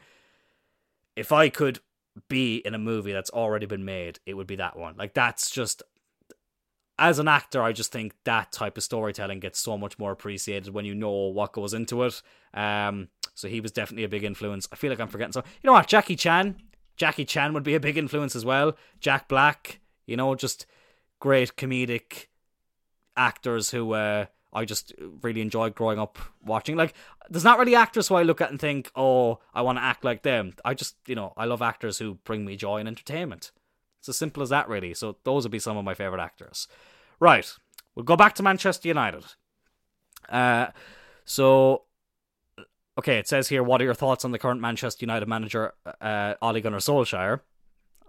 [1.15, 1.80] if I could
[2.28, 4.95] be in a movie that's already been made, it would be that one.
[4.97, 5.84] Like that's just
[6.99, 10.72] as an actor, I just think that type of storytelling gets so much more appreciated
[10.72, 12.22] when you know what goes into it.
[12.53, 14.67] Um, so he was definitely a big influence.
[14.72, 15.34] I feel like I'm forgetting.
[15.34, 16.57] So you know what, Jackie Chan,
[16.97, 18.78] Jackie Chan would be a big influence as well.
[18.99, 20.67] Jack Black, you know, just
[21.19, 22.28] great comedic
[23.17, 26.75] actors who uh, I just really enjoyed growing up watching.
[26.75, 26.93] Like,
[27.29, 30.03] there's not really actors who I look at and think, oh, I want to act
[30.03, 30.53] like them.
[30.65, 33.51] I just, you know, I love actors who bring me joy and entertainment.
[33.99, 34.93] It's as simple as that, really.
[34.93, 36.67] So those would be some of my favourite actors.
[37.19, 37.53] Right,
[37.95, 39.23] we'll go back to Manchester United.
[40.27, 40.67] Uh,
[41.23, 41.83] so,
[42.97, 46.33] okay, it says here, what are your thoughts on the current Manchester United manager, uh,
[46.41, 47.41] Ole Gunnar Solskjaer?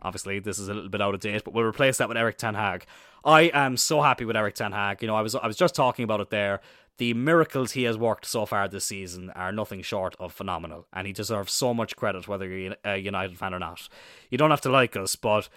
[0.00, 2.36] Obviously, this is a little bit out of date, but we'll replace that with Erik
[2.38, 2.86] Ten Hag.
[3.24, 5.02] I am so happy with Erik Ten Hag.
[5.02, 6.60] You know, I was I was just talking about it there.
[6.98, 11.06] The miracles he has worked so far this season are nothing short of phenomenal, and
[11.06, 13.88] he deserves so much credit, whether you're a United fan or not.
[14.30, 15.48] You don't have to like us, but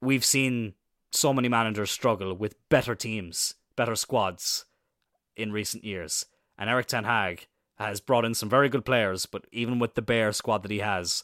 [0.00, 0.74] we've seen
[1.12, 4.64] so many managers struggle with better teams, better squads
[5.36, 6.24] in recent years,
[6.58, 7.46] and Erik Ten Hag
[7.76, 10.80] has brought in some very good players, but even with the bare squad that he
[10.80, 11.22] has,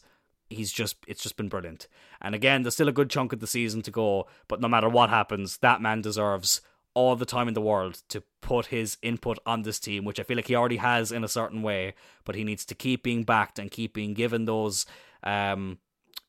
[0.55, 1.87] he's just it's just been brilliant.
[2.21, 4.89] And again, there's still a good chunk of the season to go, but no matter
[4.89, 6.61] what happens, that man deserves
[6.93, 10.23] all the time in the world to put his input on this team, which I
[10.23, 11.93] feel like he already has in a certain way,
[12.23, 14.85] but he needs to keep being backed and keep being given those
[15.23, 15.79] um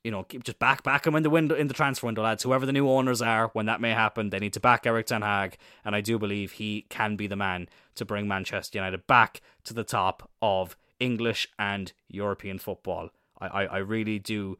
[0.07, 2.45] you know, keep just back back him in the window in the transfer window, lads.
[2.45, 5.23] Whoever the new owners are, when that may happen, they need to back Erik Ten
[5.23, 9.41] Hag, and I do believe he can be the man to bring Manchester United back
[9.65, 13.11] to the top of English and European football.
[13.41, 14.59] I, I, I really do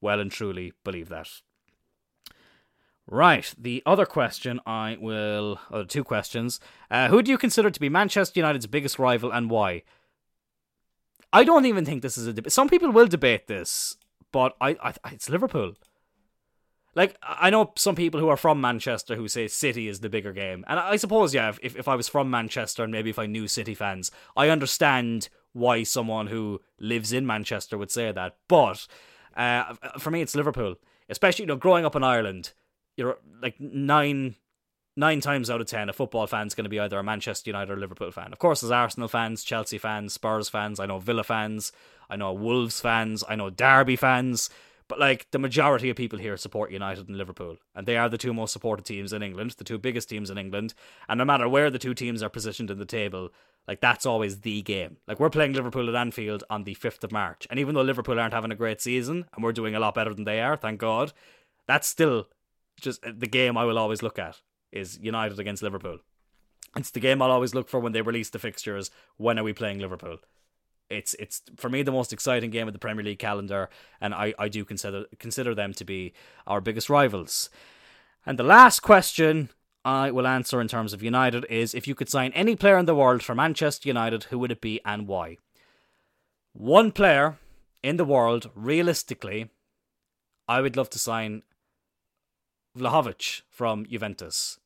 [0.00, 1.28] well and truly believe that.
[3.10, 6.60] Right, the other question I will, or two questions.
[6.90, 9.82] Uh, who do you consider to be Manchester United's biggest rival and why?
[11.32, 12.52] I don't even think this is a debate.
[12.52, 13.96] Some people will debate this,
[14.30, 15.74] but I, I it's Liverpool.
[16.94, 20.32] Like I know some people who are from Manchester who say City is the bigger
[20.32, 23.26] game, and I suppose yeah, if if I was from Manchester and maybe if I
[23.26, 28.36] knew City fans, I understand why someone who lives in Manchester would say that.
[28.48, 28.86] But
[29.36, 30.76] uh, for me, it's Liverpool.
[31.08, 32.52] Especially, you know, growing up in Ireland,
[32.96, 34.36] you're like nine
[34.96, 37.72] nine times out of ten, a football fan's going to be either a Manchester United
[37.72, 38.32] or Liverpool fan.
[38.32, 40.80] Of course, there's Arsenal fans, Chelsea fans, Spurs fans.
[40.80, 41.72] I know Villa fans.
[42.10, 43.22] I know Wolves fans.
[43.28, 44.50] I know Derby fans.
[44.88, 48.18] But like the majority of people here support United and Liverpool, and they are the
[48.18, 50.72] two most supported teams in England, the two biggest teams in England.
[51.08, 53.30] And no matter where the two teams are positioned in the table,
[53.68, 54.96] like that's always the game.
[55.06, 57.46] Like we're playing Liverpool at Anfield on the 5th of March.
[57.50, 60.14] And even though Liverpool aren't having a great season and we're doing a lot better
[60.14, 61.12] than they are, thank God,
[61.66, 62.28] that's still
[62.80, 64.40] just uh, the game I will always look at
[64.72, 65.98] is United against Liverpool.
[66.76, 68.90] It's the game I'll always look for when they release the fixtures.
[69.16, 70.18] When are we playing Liverpool?
[70.90, 73.68] It's it's for me the most exciting game of the Premier League calendar,
[74.00, 76.12] and I, I do consider consider them to be
[76.46, 77.50] our biggest rivals.
[78.24, 79.50] And the last question
[79.84, 82.86] I will answer in terms of United is if you could sign any player in
[82.86, 85.38] the world for Manchester United, who would it be and why?
[86.52, 87.38] One player
[87.82, 89.50] in the world, realistically,
[90.48, 91.42] I would love to sign
[92.76, 94.58] Vlahovic from Juventus.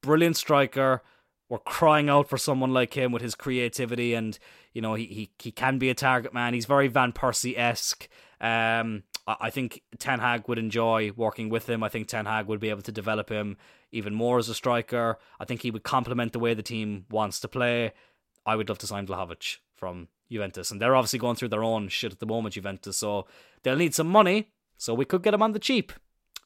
[0.00, 1.02] Brilliant striker.
[1.48, 4.38] We're crying out for someone like him with his creativity and
[4.72, 6.54] you know he he, he can be a target man.
[6.54, 8.08] He's very Van Persie esque.
[8.40, 11.82] Um, I think Ten Hag would enjoy working with him.
[11.82, 13.56] I think Ten Hag would be able to develop him
[13.90, 15.18] even more as a striker.
[15.40, 17.92] I think he would complement the way the team wants to play.
[18.44, 21.88] I would love to sign Vlahovic from Juventus, and they're obviously going through their own
[21.88, 22.98] shit at the moment, Juventus.
[22.98, 23.26] So
[23.62, 24.50] they'll need some money.
[24.76, 25.92] So we could get him on the cheap.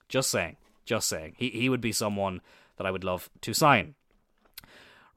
[0.09, 0.57] Just saying.
[0.85, 1.35] Just saying.
[1.37, 2.41] He he would be someone
[2.77, 3.95] that I would love to sign.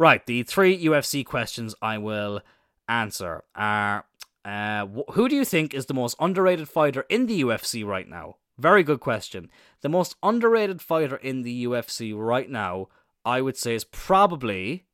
[0.01, 2.41] Right, the three UFC questions I will
[2.89, 4.05] answer are
[4.43, 8.37] uh, who do you think is the most underrated fighter in the UFC right now?
[8.57, 9.51] Very good question.
[9.81, 12.87] The most underrated fighter in the UFC right now,
[13.23, 14.85] I would say, is probably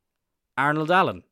[0.58, 1.24] Arnold Allen.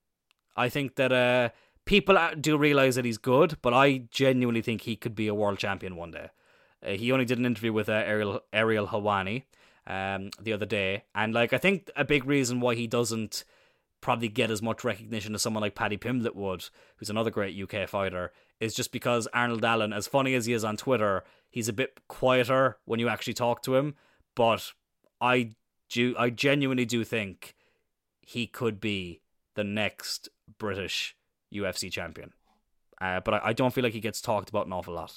[0.56, 1.50] I think that uh,
[1.84, 5.58] people do realize that he's good, but I genuinely think he could be a world
[5.58, 6.30] champion one day.
[6.82, 9.44] Uh, he only did an interview with uh, Ariel Ariel Helwani
[9.86, 13.44] um, the other day, and like I think a big reason why he doesn't
[14.06, 17.90] probably get as much recognition as someone like Paddy Pimblett would, who's another great UK
[17.90, 21.74] fighter, is just because Arnold Allen, as funny as he is on Twitter, he's a
[21.74, 23.96] bit quieter when you actually talk to him.
[24.36, 24.74] But
[25.20, 25.56] I
[25.90, 27.56] do, I genuinely do think
[28.22, 29.22] he could be
[29.56, 30.30] the next
[30.60, 31.16] British
[31.52, 32.34] UFC champion.
[33.02, 35.14] Uh, but I, I don't feel like he gets talked about an awful lot.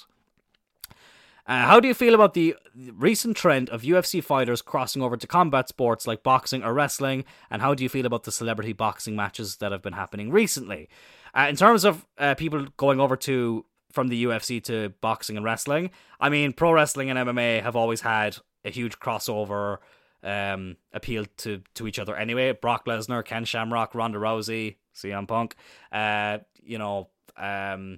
[1.49, 5.25] Uh, how do you feel about the recent trend of UFC fighters crossing over to
[5.25, 7.25] combat sports like boxing or wrestling?
[7.49, 10.89] And how do you feel about the celebrity boxing matches that have been happening recently?
[11.35, 15.43] Uh, in terms of uh, people going over to from the UFC to boxing and
[15.43, 15.89] wrestling,
[16.19, 19.77] I mean, pro wrestling and MMA have always had a huge crossover
[20.21, 22.15] um, appeal to to each other.
[22.15, 25.55] Anyway, Brock Lesnar, Ken Shamrock, Ronda Rousey, CM Punk,
[25.91, 27.97] uh, you know, um,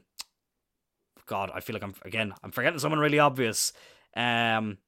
[1.32, 2.34] God, I feel like I'm again.
[2.44, 3.72] I'm forgetting someone really obvious.
[4.18, 4.80] Um,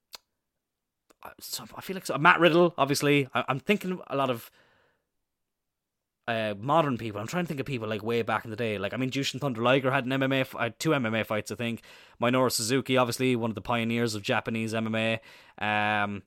[1.24, 2.74] I feel like so, Matt Riddle.
[2.78, 4.52] Obviously, I, am thinking a lot of
[6.28, 7.22] uh, modern people.
[7.22, 8.78] I'm trying to think of people like way back in the day.
[8.78, 11.82] Like I mean, Jushin Thunder Liger had an MMA, uh, two MMA fights, I think.
[12.22, 15.20] Minoru Suzuki, obviously one of the pioneers of Japanese MMA.
[15.60, 16.24] Um,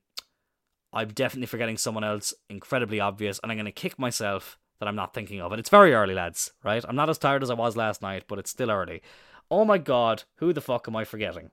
[0.95, 4.97] I'm definitely forgetting someone else incredibly obvious, and I'm going to kick myself that I'm
[4.97, 5.59] not thinking of it.
[5.59, 6.55] It's very early, lads.
[6.65, 6.83] Right?
[6.89, 9.03] I'm not as tired as I was last night, but it's still early
[9.51, 11.51] oh my god, who the fuck am I forgetting?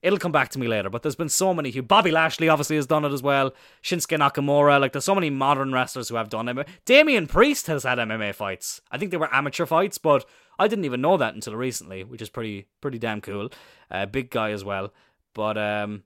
[0.00, 1.72] It'll come back to me later, but there's been so many.
[1.72, 3.52] Who Bobby Lashley obviously has done it as well.
[3.82, 6.68] Shinsuke Nakamura, like there's so many modern wrestlers who have done it.
[6.84, 8.80] Damian Priest has had MMA fights.
[8.92, 10.24] I think they were amateur fights, but
[10.56, 13.50] I didn't even know that until recently, which is pretty pretty damn cool.
[13.90, 14.92] Uh, big guy as well,
[15.34, 16.04] but um,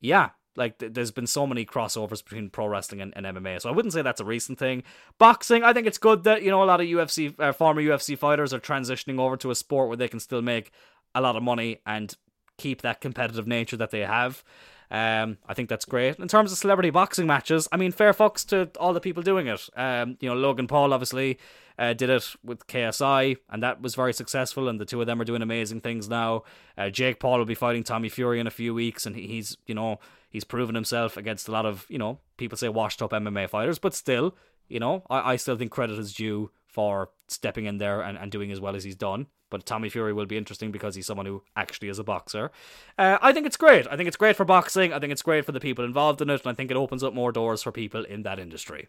[0.00, 3.68] yeah, like th- there's been so many crossovers between pro wrestling and, and, MMA, so
[3.68, 4.82] I wouldn't say that's a recent thing.
[5.18, 8.16] Boxing, I think it's good that you know a lot of UFC uh, former UFC
[8.16, 10.72] fighters are transitioning over to a sport where they can still make
[11.14, 12.14] a lot of money and
[12.58, 14.44] keep that competitive nature that they have.
[14.90, 16.18] Um, I think that's great.
[16.18, 19.46] In terms of celebrity boxing matches, I mean, fair fucks to all the people doing
[19.46, 19.68] it.
[19.74, 21.38] Um, you know, Logan Paul obviously
[21.78, 24.68] uh, did it with KSI, and that was very successful.
[24.68, 26.44] And the two of them are doing amazing things now.
[26.76, 29.74] Uh, Jake Paul will be fighting Tommy Fury in a few weeks, and he's you
[29.74, 29.98] know
[30.32, 33.78] he's proven himself against a lot of you know people say washed up MMA fighters,
[33.78, 34.34] but still,
[34.68, 38.32] you know, I, I still think credit is due for stepping in there and, and
[38.32, 39.26] doing as well as he's done.
[39.50, 42.50] But Tommy Fury will be interesting because he's someone who actually is a boxer.
[42.96, 43.86] Uh, I think it's great.
[43.86, 44.94] I think it's great for boxing.
[44.94, 46.40] I think it's great for the people involved in it.
[46.40, 48.88] And I think it opens up more doors for people in that industry.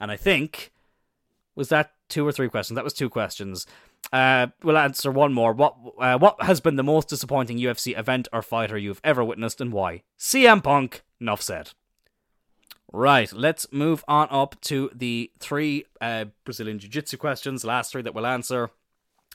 [0.00, 0.72] And I think,
[1.54, 2.76] was that two or three questions?
[2.76, 3.66] That was two questions.
[4.12, 5.52] Uh, we'll answer one more.
[5.52, 9.60] What uh, what has been the most disappointing UFC event or fighter you've ever witnessed
[9.60, 10.02] and why?
[10.18, 11.70] CM Punk, enough said.
[12.92, 18.02] Right, let's move on up to the three uh, Brazilian Jiu Jitsu questions, last three
[18.02, 18.70] that we'll answer.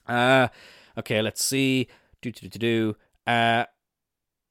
[0.06, 0.50] Uh,
[0.98, 1.88] okay, let's see.
[2.22, 2.96] Do do do do.
[3.26, 3.66] Uh,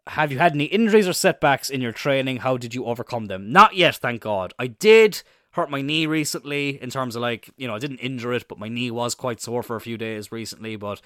[0.07, 2.39] have you had any injuries or setbacks in your training?
[2.39, 3.53] How did you overcome them?
[3.53, 4.53] Not yet, thank God.
[4.59, 5.23] I did
[5.55, 8.59] hurt my knee recently in terms of like, you know, I didn't injure it, but
[8.59, 11.01] my knee was quite sore for a few days recently, but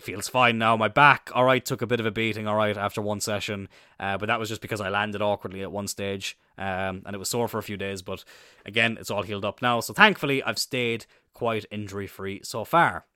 [0.00, 0.76] feels fine now.
[0.76, 3.68] My back, all right, took a bit of a beating, all right, after one session,
[4.00, 7.18] uh, but that was just because I landed awkwardly at one stage, um, and it
[7.18, 8.02] was sore for a few days.
[8.02, 8.24] But
[8.66, 13.06] again, it's all healed up now, so thankfully I've stayed quite injury free so far.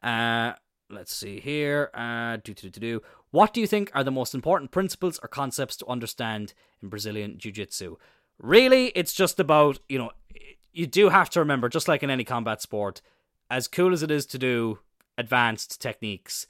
[0.00, 0.52] Uh,
[0.88, 1.90] let's see here.
[1.92, 3.02] Uh, do, do, do, do.
[3.32, 7.36] What do you think are the most important principles or concepts to understand in Brazilian
[7.38, 7.96] Jiu Jitsu?
[8.38, 10.10] Really, it's just about, you know,
[10.72, 13.00] you do have to remember, just like in any combat sport,
[13.50, 14.78] as cool as it is to do
[15.16, 16.46] advanced techniques,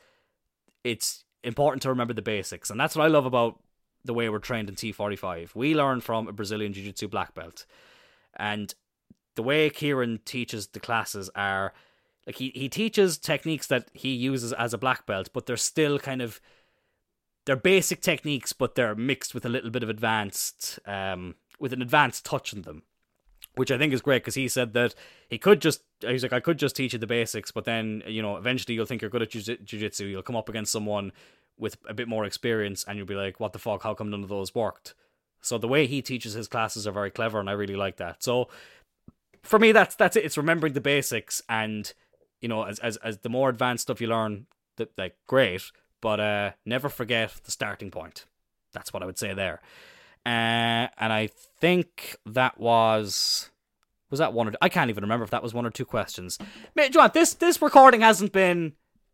[0.82, 2.70] it's important to remember the basics.
[2.70, 3.60] And that's what I love about
[4.04, 5.54] the way we're trained in T45.
[5.54, 7.66] We learn from a Brazilian Jiu Jitsu black belt.
[8.36, 8.74] And
[9.34, 11.72] the way Kieran teaches the classes are
[12.26, 15.98] like he, he teaches techniques that he uses as a black belt, but they're still
[15.98, 16.40] kind of
[17.44, 21.82] they're basic techniques, but they're mixed with a little bit of advanced um with an
[21.82, 22.82] advanced touch in them.
[23.54, 24.94] Which I think is great because he said that
[25.30, 28.20] he could just he's like I could just teach you the basics, but then you
[28.20, 30.04] know eventually you'll think you're good at jiu jitsu.
[30.04, 31.12] You'll come up against someone
[31.58, 33.82] with a bit more experience, and you'll be like, "What the fuck?
[33.82, 34.94] How come none of those worked?"
[35.40, 38.22] So the way he teaches his classes are very clever, and I really like that.
[38.22, 38.48] So
[39.42, 40.24] for me, that's that's it.
[40.24, 41.92] It's remembering the basics, and
[42.40, 44.46] you know, as as as the more advanced stuff you learn,
[44.76, 45.62] that like great,
[46.00, 48.26] but uh, never forget the starting point.
[48.72, 49.60] That's what I would say there.
[50.26, 51.28] Uh, and I
[51.60, 53.50] think that was
[54.10, 54.56] was that one or two?
[54.60, 56.36] I can't even remember if that was one or two questions.
[56.90, 58.72] John, this this recording hasn't been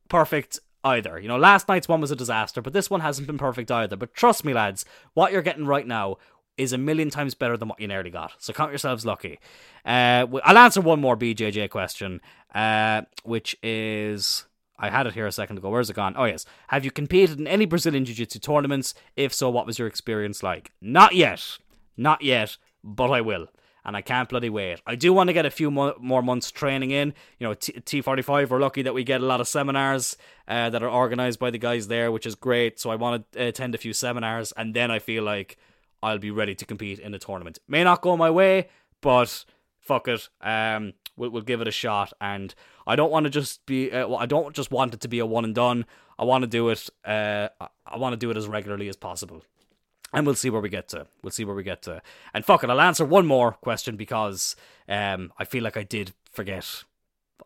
[0.09, 1.21] perfect either.
[1.21, 3.95] You know, last night's one was a disaster, but this one hasn't been perfect either.
[3.95, 6.17] But trust me, lads, what you're getting right now
[6.57, 8.33] is a million times better than what you nearly got.
[8.39, 9.39] So count yourselves lucky.
[9.85, 12.23] Uh, I'll answer one more BJJ question,
[12.55, 14.47] uh, which is.
[14.83, 15.71] I had it here a second ago.
[15.71, 16.15] Where's it gone?
[16.17, 16.45] Oh, yes.
[16.69, 18.93] Have you competed in any Brazilian Jiu Jitsu tournaments?
[19.17, 20.73] If so, what was your experience like?
[20.81, 21.59] Not yet.
[21.97, 23.47] Not yet, but I will
[23.85, 24.81] and I can't bloody wait.
[24.87, 27.15] I do want to get a few mo- more months training in.
[27.39, 28.51] You know, T forty five.
[28.51, 30.17] We're lucky that we get a lot of seminars
[30.47, 32.79] uh, that are organised by the guys there, which is great.
[32.79, 35.57] So I want to attend a few seminars, and then I feel like
[36.03, 37.59] I'll be ready to compete in the tournament.
[37.69, 38.69] May not go my way,
[39.01, 39.45] but
[39.81, 40.29] fuck it.
[40.41, 42.13] Um, we'll, we'll give it a shot.
[42.21, 42.55] And
[42.87, 43.91] I don't want to just be.
[43.91, 45.87] Uh, well, I don't just want it to be a one and done.
[46.19, 46.89] I want to do it.
[47.05, 47.49] Uh,
[47.87, 49.43] I want to do it as regularly as possible
[50.13, 51.07] and we'll see where we get to.
[51.23, 52.03] We'll see where we get to.
[52.35, 54.57] And fuck it, I'll answer one more question because
[54.89, 56.85] um, I feel like I did forget.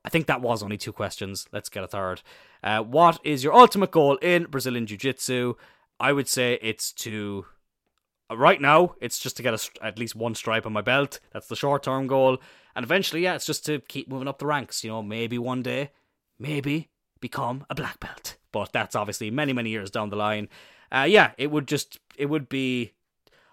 [0.05, 1.47] I think that was only two questions.
[1.53, 2.23] Let's get a third.
[2.63, 5.55] Uh, what is your ultimate goal in Brazilian Jiu Jitsu?
[5.99, 7.47] I would say it's to.
[8.31, 11.21] Uh, right now, it's just to get a, at least one stripe on my belt.
[11.33, 12.39] That's the short term goal.
[12.75, 14.85] And eventually, yeah, it's just to keep moving up the ranks.
[14.85, 15.91] You know, maybe one day,
[16.39, 18.37] maybe become a black belt.
[18.53, 20.49] But that's obviously many, many years down the line.
[20.91, 22.93] Uh, yeah, it would just it would be.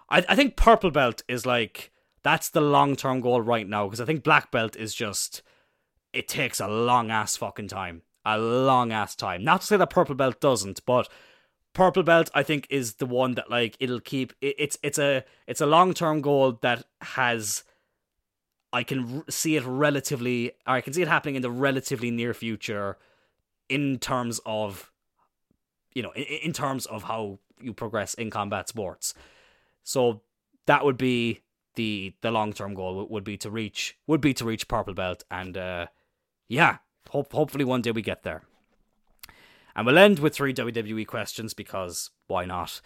[0.10, 1.92] I I think purple belt is like
[2.24, 5.42] that's the long term goal right now because I think black belt is just
[6.14, 9.44] it takes a long ass fucking time, a long ass time.
[9.44, 11.10] Not to say that purple belt doesn't, but
[11.74, 14.34] purple belt I think is the one that like it'll keep.
[14.42, 17.64] It, it's it's a it's a long term goal that has.
[18.72, 22.98] I can see it relatively, I can see it happening in the relatively near future,
[23.70, 24.92] in terms of
[25.94, 29.14] you know, in, in terms of how you progress in combat sports.
[29.84, 30.22] So
[30.66, 31.42] that would be
[31.76, 35.24] the the long term goal would be to reach would be to reach purple belt
[35.32, 35.88] and uh
[36.48, 36.78] yeah
[37.10, 38.44] hope hopefully one day we get there
[39.76, 42.82] and we'll end with three WWE questions because why not?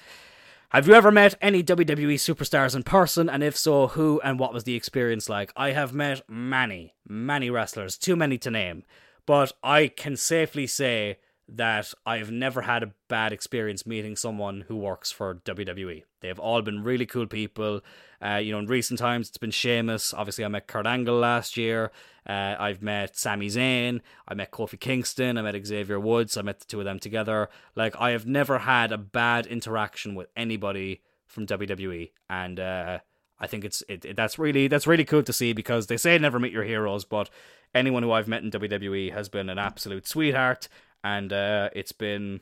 [0.69, 3.29] Have you ever met any WWE superstars in person?
[3.29, 5.53] And if so who and what was the experience like?
[5.55, 8.83] I have met many many wrestlers too many to name.
[9.25, 14.75] But I can safely say that I've never had a bad experience meeting someone who
[14.75, 16.03] works for WWE.
[16.21, 17.81] They've all been really cool people.
[18.23, 20.13] Uh, you know, in recent times, it's been Sheamus.
[20.13, 21.91] Obviously, I met Kurt Angle last year.
[22.27, 24.01] Uh, I've met Sami Zayn.
[24.27, 25.37] I met Kofi Kingston.
[25.37, 26.35] I met Xavier Woods.
[26.35, 27.49] I met the two of them together.
[27.75, 32.99] Like, I have never had a bad interaction with anybody from WWE, and uh,
[33.39, 36.17] I think it's it, it, that's really that's really cool to see because they say
[36.17, 37.29] never meet your heroes, but
[37.75, 40.67] anyone who I've met in WWE has been an absolute sweetheart
[41.03, 42.41] and uh, it's been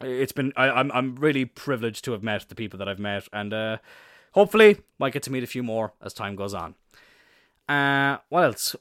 [0.00, 2.98] it's been I, am I'm, I'm really privileged to have met the people that I've
[2.98, 3.78] met, and uh,
[4.32, 6.74] hopefully might get to meet a few more as time goes on.
[7.68, 8.76] Uh, what else?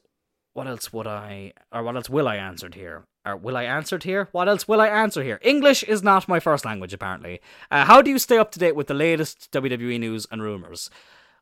[0.54, 3.06] What else would I or what else will I answered here?
[3.26, 4.30] Or will I answered here?
[4.32, 5.40] What else will I answer here?
[5.42, 7.42] English is not my first language, apparently.
[7.70, 10.90] Uh, how do you stay up to date with the latest WWE news and rumors?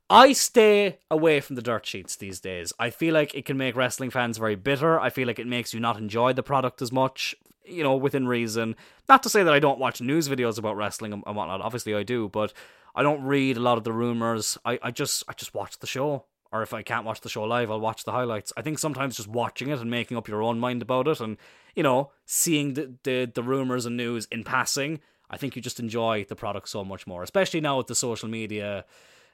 [0.09, 2.73] I stay away from the dirt sheets these days.
[2.79, 4.99] I feel like it can make wrestling fans very bitter.
[4.99, 7.35] I feel like it makes you not enjoy the product as much,
[7.67, 8.75] you know, within reason.
[9.07, 11.61] Not to say that I don't watch news videos about wrestling and whatnot.
[11.61, 12.53] Obviously, I do, but
[12.95, 14.57] I don't read a lot of the rumors.
[14.65, 16.25] I, I just I just watch the show.
[16.51, 18.53] Or if I can't watch the show live, I'll watch the highlights.
[18.55, 21.37] I think sometimes just watching it and making up your own mind about it, and
[21.75, 25.79] you know, seeing the the, the rumors and news in passing, I think you just
[25.79, 27.23] enjoy the product so much more.
[27.23, 28.85] Especially now with the social media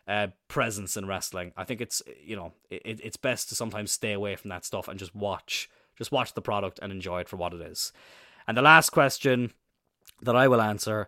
[0.08, 1.52] uh, presence in wrestling.
[1.56, 4.88] I think it's you know it, it's best to sometimes stay away from that stuff
[4.88, 5.70] and just watch
[6.02, 7.94] just watch the product and enjoy it for what it is.
[8.48, 9.54] And the last question
[10.24, 11.08] that I will answer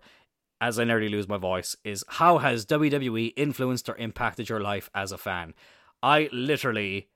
[0.61, 4.91] as I nearly lose my voice is how has WWE influenced or impacted your life
[4.93, 5.55] as a fan?
[6.03, 7.09] I literally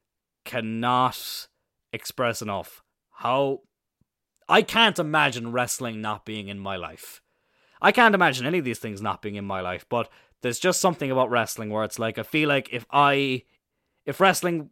[0.43, 1.47] cannot
[1.93, 3.61] express enough how
[4.49, 7.21] I can't imagine wrestling not being in my life.
[7.79, 10.09] I can't imagine any of these things not being in my life, but
[10.41, 13.43] there's just something about wrestling where it's like I feel like if I
[14.03, 14.71] if wrestling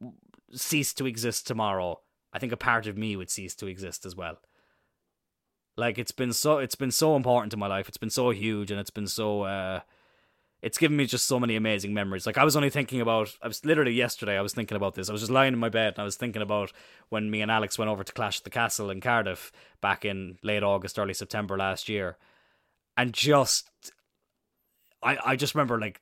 [0.53, 1.99] ceased to exist tomorrow,
[2.35, 4.41] I think a part of me would cease to exist as well.
[5.77, 7.87] Like it's been so it's been so important to my life.
[7.87, 9.79] It's been so huge and it's been so uh
[10.61, 12.25] it's given me just so many amazing memories.
[12.25, 15.07] Like I was only thinking about I was literally yesterday I was thinking about this.
[15.07, 16.73] I was just lying in my bed and I was thinking about
[17.07, 20.37] when me and Alex went over to Clash at the Castle in Cardiff back in
[20.43, 22.17] late August, early September last year.
[22.97, 23.69] And just
[25.01, 26.01] I I just remember like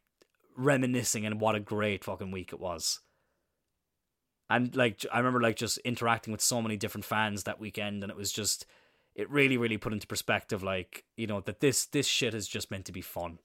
[0.58, 3.02] reminiscing and what a great fucking week it was.
[4.50, 8.12] And like I remember like just interacting with so many different fans that weekend and
[8.12, 8.66] it was just
[9.16, 12.72] it really really put into perspective like, you know, that this this shit is just
[12.72, 13.40] meant to be fun.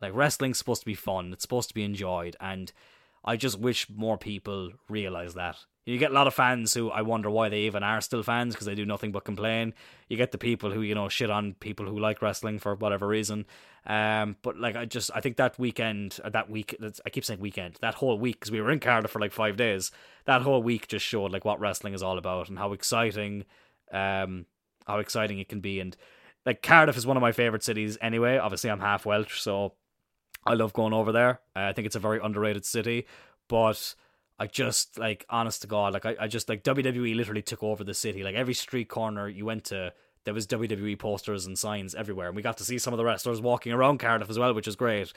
[0.00, 2.72] Like wrestling's supposed to be fun, it's supposed to be enjoyed and
[3.24, 5.56] I just wish more people realize that.
[5.86, 8.54] You get a lot of fans who I wonder why they even are still fans
[8.54, 9.74] because they do nothing but complain.
[10.08, 13.06] You get the people who you know shit on people who like wrestling for whatever
[13.06, 13.44] reason.
[13.86, 16.74] Um, but like I just I think that weekend, uh, that week,
[17.04, 19.56] I keep saying weekend, that whole week because we were in Cardiff for like five
[19.58, 19.90] days.
[20.24, 23.44] That whole week just showed like what wrestling is all about and how exciting,
[23.92, 24.46] um,
[24.86, 25.80] how exciting it can be.
[25.80, 25.94] And
[26.46, 28.38] like Cardiff is one of my favorite cities anyway.
[28.38, 29.74] Obviously, I'm half Welsh, so
[30.46, 31.40] I love going over there.
[31.54, 33.06] Uh, I think it's a very underrated city,
[33.48, 33.94] but
[34.38, 37.84] I just like honest to God, like I, I just like WWE literally took over
[37.84, 38.22] the city.
[38.22, 39.92] Like every street corner you went to,
[40.24, 43.04] there was WWE posters and signs everywhere, and we got to see some of the
[43.04, 45.12] wrestlers walking around Cardiff as well, which is great.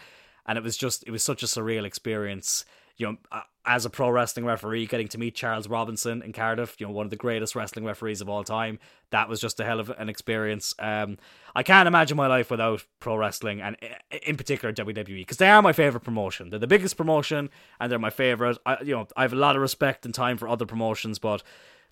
[0.46, 2.64] And it was just it was such a surreal experience
[2.98, 6.88] you know, as a pro wrestling referee, getting to meet Charles Robinson in Cardiff, you
[6.88, 8.80] know, one of the greatest wrestling referees of all time,
[9.12, 10.74] that was just a hell of an experience.
[10.80, 11.18] Um,
[11.54, 13.78] I can't imagine my life without pro wrestling and
[14.26, 16.50] in particular WWE because they are my favorite promotion.
[16.50, 18.58] They're the biggest promotion and they're my favorite.
[18.66, 21.44] I, you know, I have a lot of respect and time for other promotions, but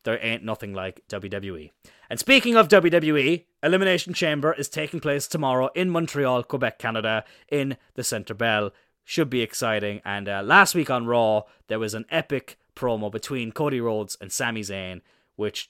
[0.06, 1.72] there ain't nothing like WWE.
[2.10, 7.78] And speaking of WWE, Elimination Chamber is taking place tomorrow in Montreal, Quebec, Canada, in
[7.96, 8.72] the Centre Bell
[9.06, 10.02] should be exciting.
[10.04, 14.32] And uh, last week on Raw, there was an epic promo between Cody Rhodes and
[14.32, 15.02] Sami Zayn,
[15.36, 15.70] which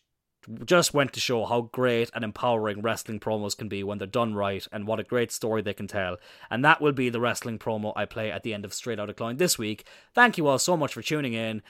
[0.63, 4.35] just went to show how great and empowering wrestling promos can be when they're done
[4.35, 6.17] right and what a great story they can tell.
[6.49, 9.13] And that will be the wrestling promo I play at the end of Straight Outta
[9.13, 9.85] Klein this week.
[10.13, 11.61] Thank you all so much for tuning in.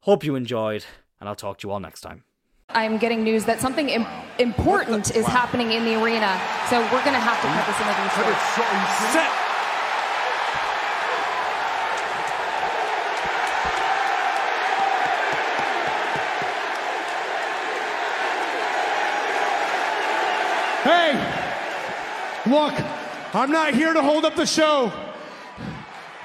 [0.00, 0.84] Hope you enjoyed,
[1.20, 2.24] and I'll talk to you all next time.
[2.70, 4.06] I'm getting news that something Im-
[4.38, 5.30] important is wow.
[5.30, 9.41] happening in the arena, so we're going to have to cut this interview short.
[22.52, 22.74] Look,
[23.34, 24.92] I'm not here to hold up the show,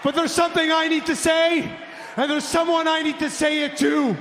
[0.03, 1.71] but there's something I need to say,
[2.17, 4.15] and there's someone I need to say it to.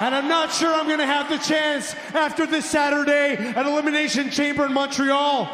[0.00, 4.30] And I'm not sure I'm going to have the chance after this Saturday at Elimination
[4.30, 5.48] Chamber in Montreal.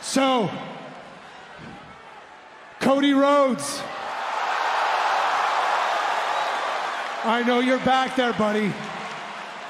[0.00, 0.50] So,
[2.80, 3.82] Cody Rhodes.
[7.24, 8.72] I know you're back there, buddy.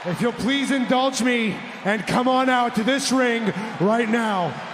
[0.04, 4.72] If you'll please indulge me and come on out to this ring right now.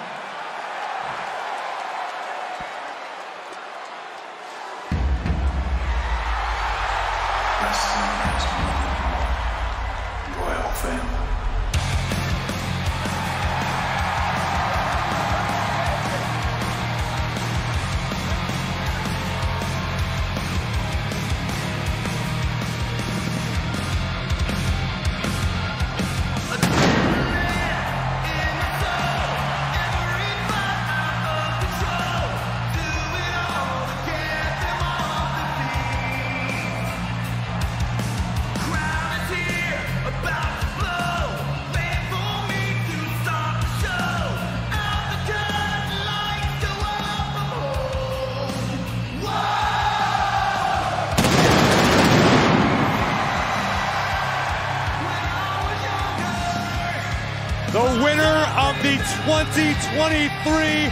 [59.29, 60.89] 2023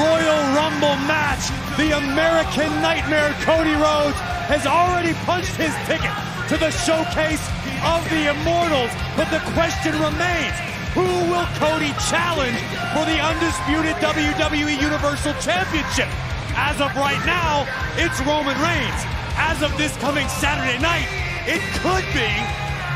[0.00, 4.16] Royal Rumble match, the American Nightmare Cody Rhodes,
[4.48, 6.08] has already punched his ticket
[6.48, 7.44] to the showcase
[7.84, 8.88] of the Immortals.
[9.20, 10.56] But the question remains,
[10.96, 12.56] who will Cody challenge
[12.96, 16.08] for the undisputed WWE Universal Championship?
[16.56, 17.68] As of right now,
[18.00, 19.00] it's Roman Reigns.
[19.36, 21.04] As of this coming Saturday night,
[21.44, 22.32] it could be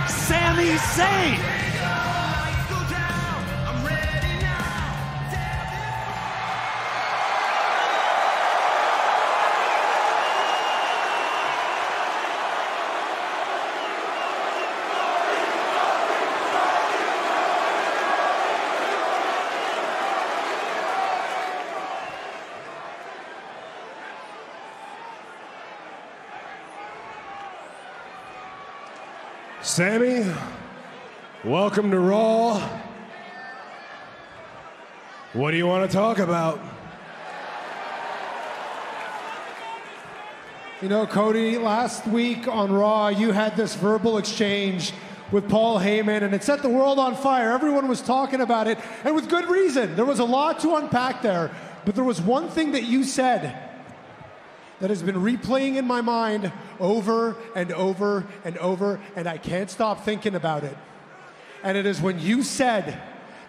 [0.09, 1.58] Sami Zayn.
[29.79, 30.25] Sami,
[31.45, 32.59] welcome to Raw.
[35.35, 36.59] What do you want to talk about?
[40.83, 44.93] You know, Cody, last week on Raw, you had this verbal exchange
[45.31, 47.53] with Paul Heyman, and it set the world on fire.
[47.53, 49.95] Everyone was talking about it, and with good reason.
[49.95, 51.53] There was a lot to unpack there,
[51.85, 53.68] but there was one thing that you said
[54.81, 59.71] that has been replaying in my mind over and over and over, and I can't
[59.71, 60.77] stop thinking about it.
[61.63, 63.01] And it is when you said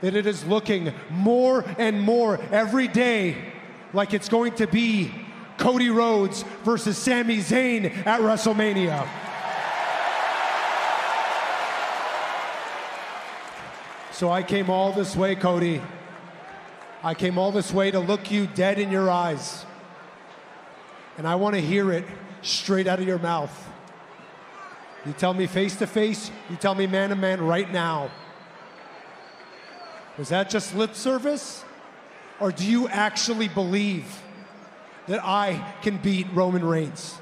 [0.02, 3.38] that it is looking more and more every day
[3.94, 5.14] like it's going to be
[5.58, 9.08] Cody Rhodes versus Sami Zayn at WrestleMania.
[14.14, 15.82] So I came all this way, Cody.
[17.04, 19.66] I came all this way to look you dead in your eyes.
[21.20, 22.06] And I want to hear it
[22.44, 23.52] straight out of your mouth.
[25.06, 28.10] You tell me face to face, you tell me man to man right now.
[30.18, 31.66] Was that just lip service?
[32.40, 34.06] Or do you actually believe
[35.08, 37.18] that I can beat Roman Reigns?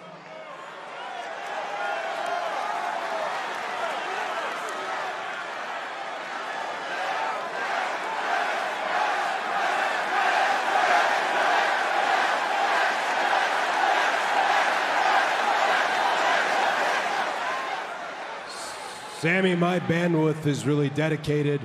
[19.19, 21.59] Sami, my bandwidth is really dedicated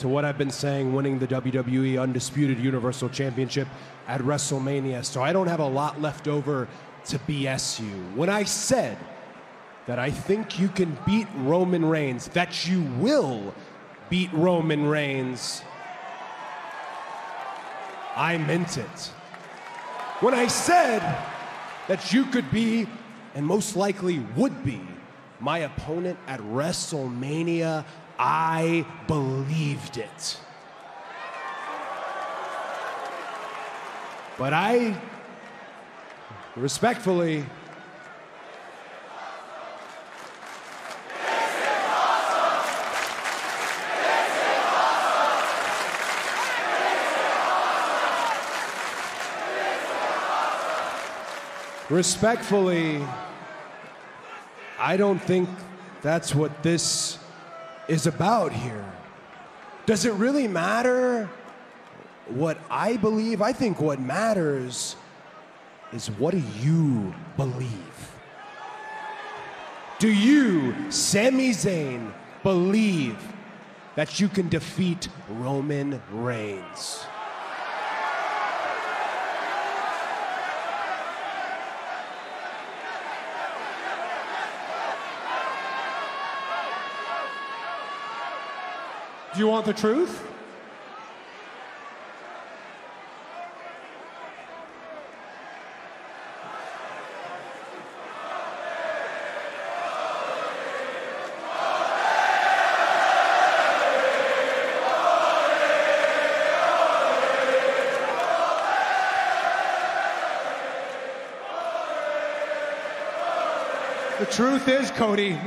[0.00, 3.68] to what I've been saying winning the WWE Undisputed Universal Championship
[4.06, 5.02] at WrestleMania.
[5.02, 6.68] So I don't have a lot left over
[7.06, 8.02] to BS you.
[8.14, 8.98] When I said
[9.86, 13.54] that I think you can beat Roman Reigns, that you will
[14.10, 15.62] beat Roman Reigns,
[18.14, 19.12] I meant it.
[20.20, 21.00] When I said
[21.88, 22.86] that you could be,
[23.34, 24.82] and most likely would be,
[25.40, 27.84] my opponent at WrestleMania,
[28.18, 30.38] I believed it.
[34.38, 34.96] But I
[36.56, 37.44] respectfully
[51.90, 53.04] respectfully
[54.80, 55.46] I don't think
[56.00, 57.18] that's what this
[57.86, 58.90] is about here.
[59.84, 61.28] Does it really matter
[62.28, 63.42] what I believe?
[63.42, 64.96] I think what matters
[65.92, 68.12] is what do you believe?
[69.98, 72.10] Do you, Sami Zayn,
[72.42, 73.18] believe
[73.96, 77.04] that you can defeat Roman Reigns?
[89.40, 90.22] You want the truth?
[114.18, 115.38] The truth is, Cody,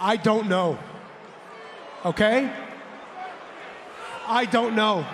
[0.00, 0.76] I don't know.
[2.04, 2.52] Okay?
[4.26, 5.06] I don't know.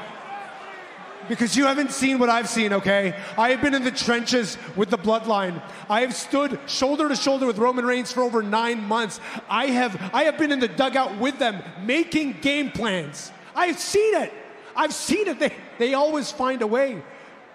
[1.29, 3.15] Because you haven't seen what I've seen, okay?
[3.39, 5.63] I have been in the trenches with the bloodline.
[5.89, 9.21] I have stood shoulder to shoulder with Roman Reigns for over nine months.
[9.49, 13.31] I have, I have been in the dugout with them, making game plans.
[13.55, 14.33] I've seen it.
[14.75, 15.39] I've seen it.
[15.39, 17.03] They, they always find a way.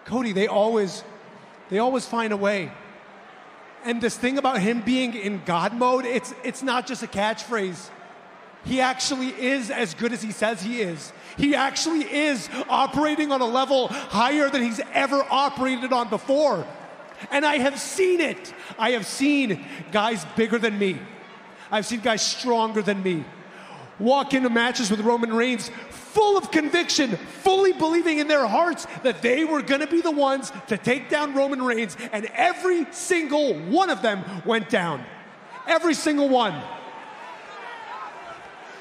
[0.05, 1.03] Cody, they always,
[1.69, 2.71] they always find a way.
[3.83, 7.89] And this thing about him being in God mode, it's, it's not just a catchphrase.
[8.66, 11.13] He actually is as good as he says he is.
[11.38, 16.66] He actually is operating on a level higher than he's ever operated on before.
[17.32, 18.53] And I have seen it.
[18.78, 20.99] I have seen guys bigger than me.
[21.72, 23.26] I've seen guys stronger than me
[23.99, 29.22] walk into matches with Roman Reigns full of conviction, fully believing in their hearts that
[29.22, 33.53] they were going to be the ones to take down Roman Reigns, and every single
[33.53, 35.03] one of them went down.
[35.68, 36.61] Every single one.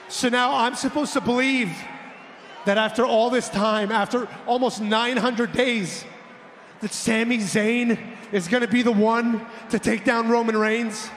[0.08, 1.76] So now I'm supposed to believe
[2.64, 6.04] that after all this time, after almost 900 days,
[6.80, 7.98] that Sami Zayn
[8.32, 11.08] is going to be the one to take down Roman Reigns?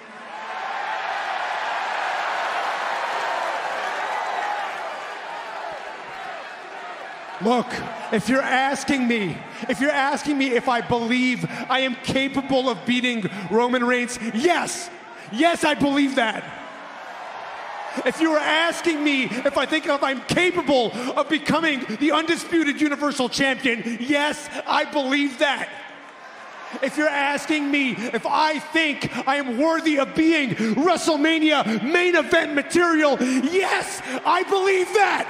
[7.41, 7.67] Look,
[8.11, 9.37] if you're asking me,
[9.69, 14.89] if you're asking me if I believe I am capable of beating Roman Reigns, yes,
[15.31, 16.43] Yes, I believe that.
[18.05, 22.79] If you were asking me if I think if I'm capable of becoming the undisputed
[22.79, 25.69] Universal Champion, yes, I believe that.
[26.81, 32.53] If you're asking me if I think I am worthy of being WrestleMania main event
[32.55, 35.25] material, yes, I believe that.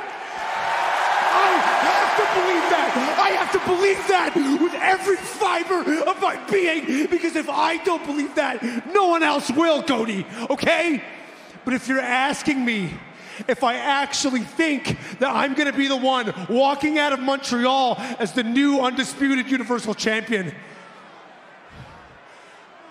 [1.38, 1.52] I
[1.94, 3.18] have to believe that.
[3.20, 8.06] I have to believe that with every fiber of my being because if I don't
[8.06, 11.04] believe that, no one else will, Cody, okay?
[11.68, 12.94] But if you're asking me
[13.50, 17.98] if I actually think that I'm going to be the one walking out of Montreal
[18.20, 20.56] as the new undisputed Universal Champion,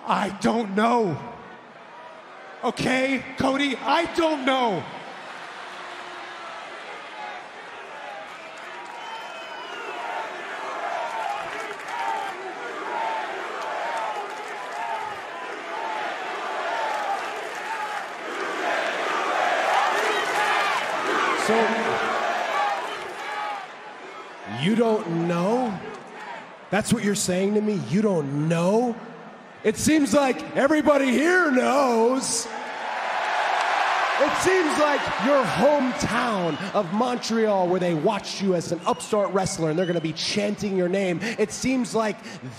[0.07, 1.19] I don't know.
[2.63, 4.85] Okay, Cody, I don't know.
[21.47, 21.55] So,
[24.61, 25.79] you don't know?
[26.71, 27.81] That's what you're saying to me?
[27.89, 28.97] You don't know?
[29.63, 32.49] It seems like everybody here knows.
[34.19, 39.71] It seems like your hometown of Montreal, where they watched you as an upstart wrestler
[39.71, 42.17] and they're going to be chanting your name, it seems like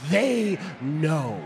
[0.10, 1.38] they know.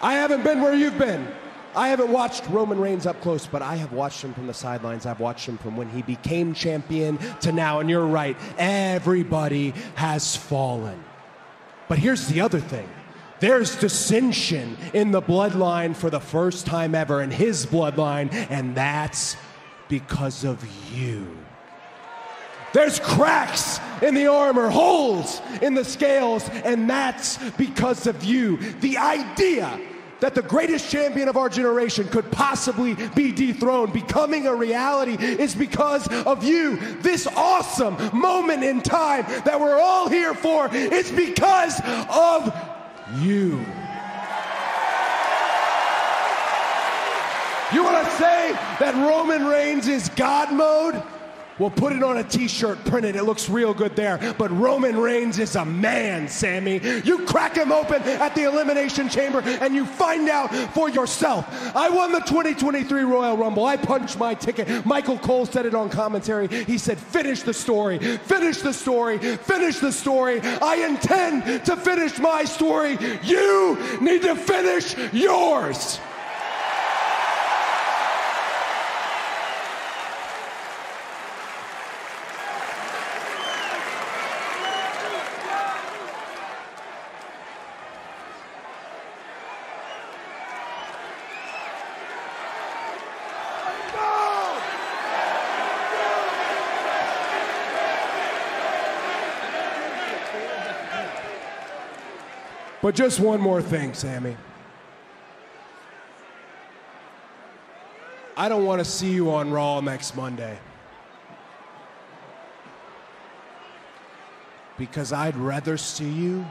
[0.00, 1.28] I haven't been where you've been.
[1.74, 5.06] I haven't watched Roman Reigns up close, but I have watched him from the sidelines.
[5.06, 7.80] I've watched him from when he became champion to now.
[7.80, 11.02] And you're right, everybody has fallen.
[11.88, 12.88] But here's the other thing
[13.40, 19.36] there's dissension in the bloodline for the first time ever in his bloodline, and that's
[19.88, 21.36] because of you.
[22.72, 28.58] There's cracks in the armor, holes in the scales, and that's because of you.
[28.80, 29.78] The idea
[30.22, 35.52] that the greatest champion of our generation could possibly be dethroned, becoming a reality, is
[35.52, 36.76] because of you.
[37.00, 42.54] This awesome moment in time that we're all here for is because of
[43.20, 43.58] you.
[47.74, 51.02] You want to say that Roman Reigns is God mode?
[51.62, 53.14] We'll put it on a t-shirt, print it.
[53.14, 54.34] It looks real good there.
[54.36, 56.80] But Roman Reigns is a man, Sami.
[57.04, 61.46] You crack him open at the Elimination Chamber and you find out for yourself.
[61.76, 63.64] I won the 2023 Royal Rumble.
[63.64, 64.84] I punched my ticket.
[64.84, 66.48] Michael Cole said it on commentary.
[66.48, 70.40] He said, finish the story, finish the story, finish the story.
[70.40, 72.98] I intend to finish my story.
[73.22, 76.00] You need to finish yours.
[102.82, 104.36] But just one more thing, Sami.
[108.36, 110.58] I don't want to see you on Raw next Monday.
[114.76, 116.44] Because I'd rather see you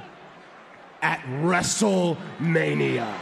[1.01, 3.13] at WrestleMania.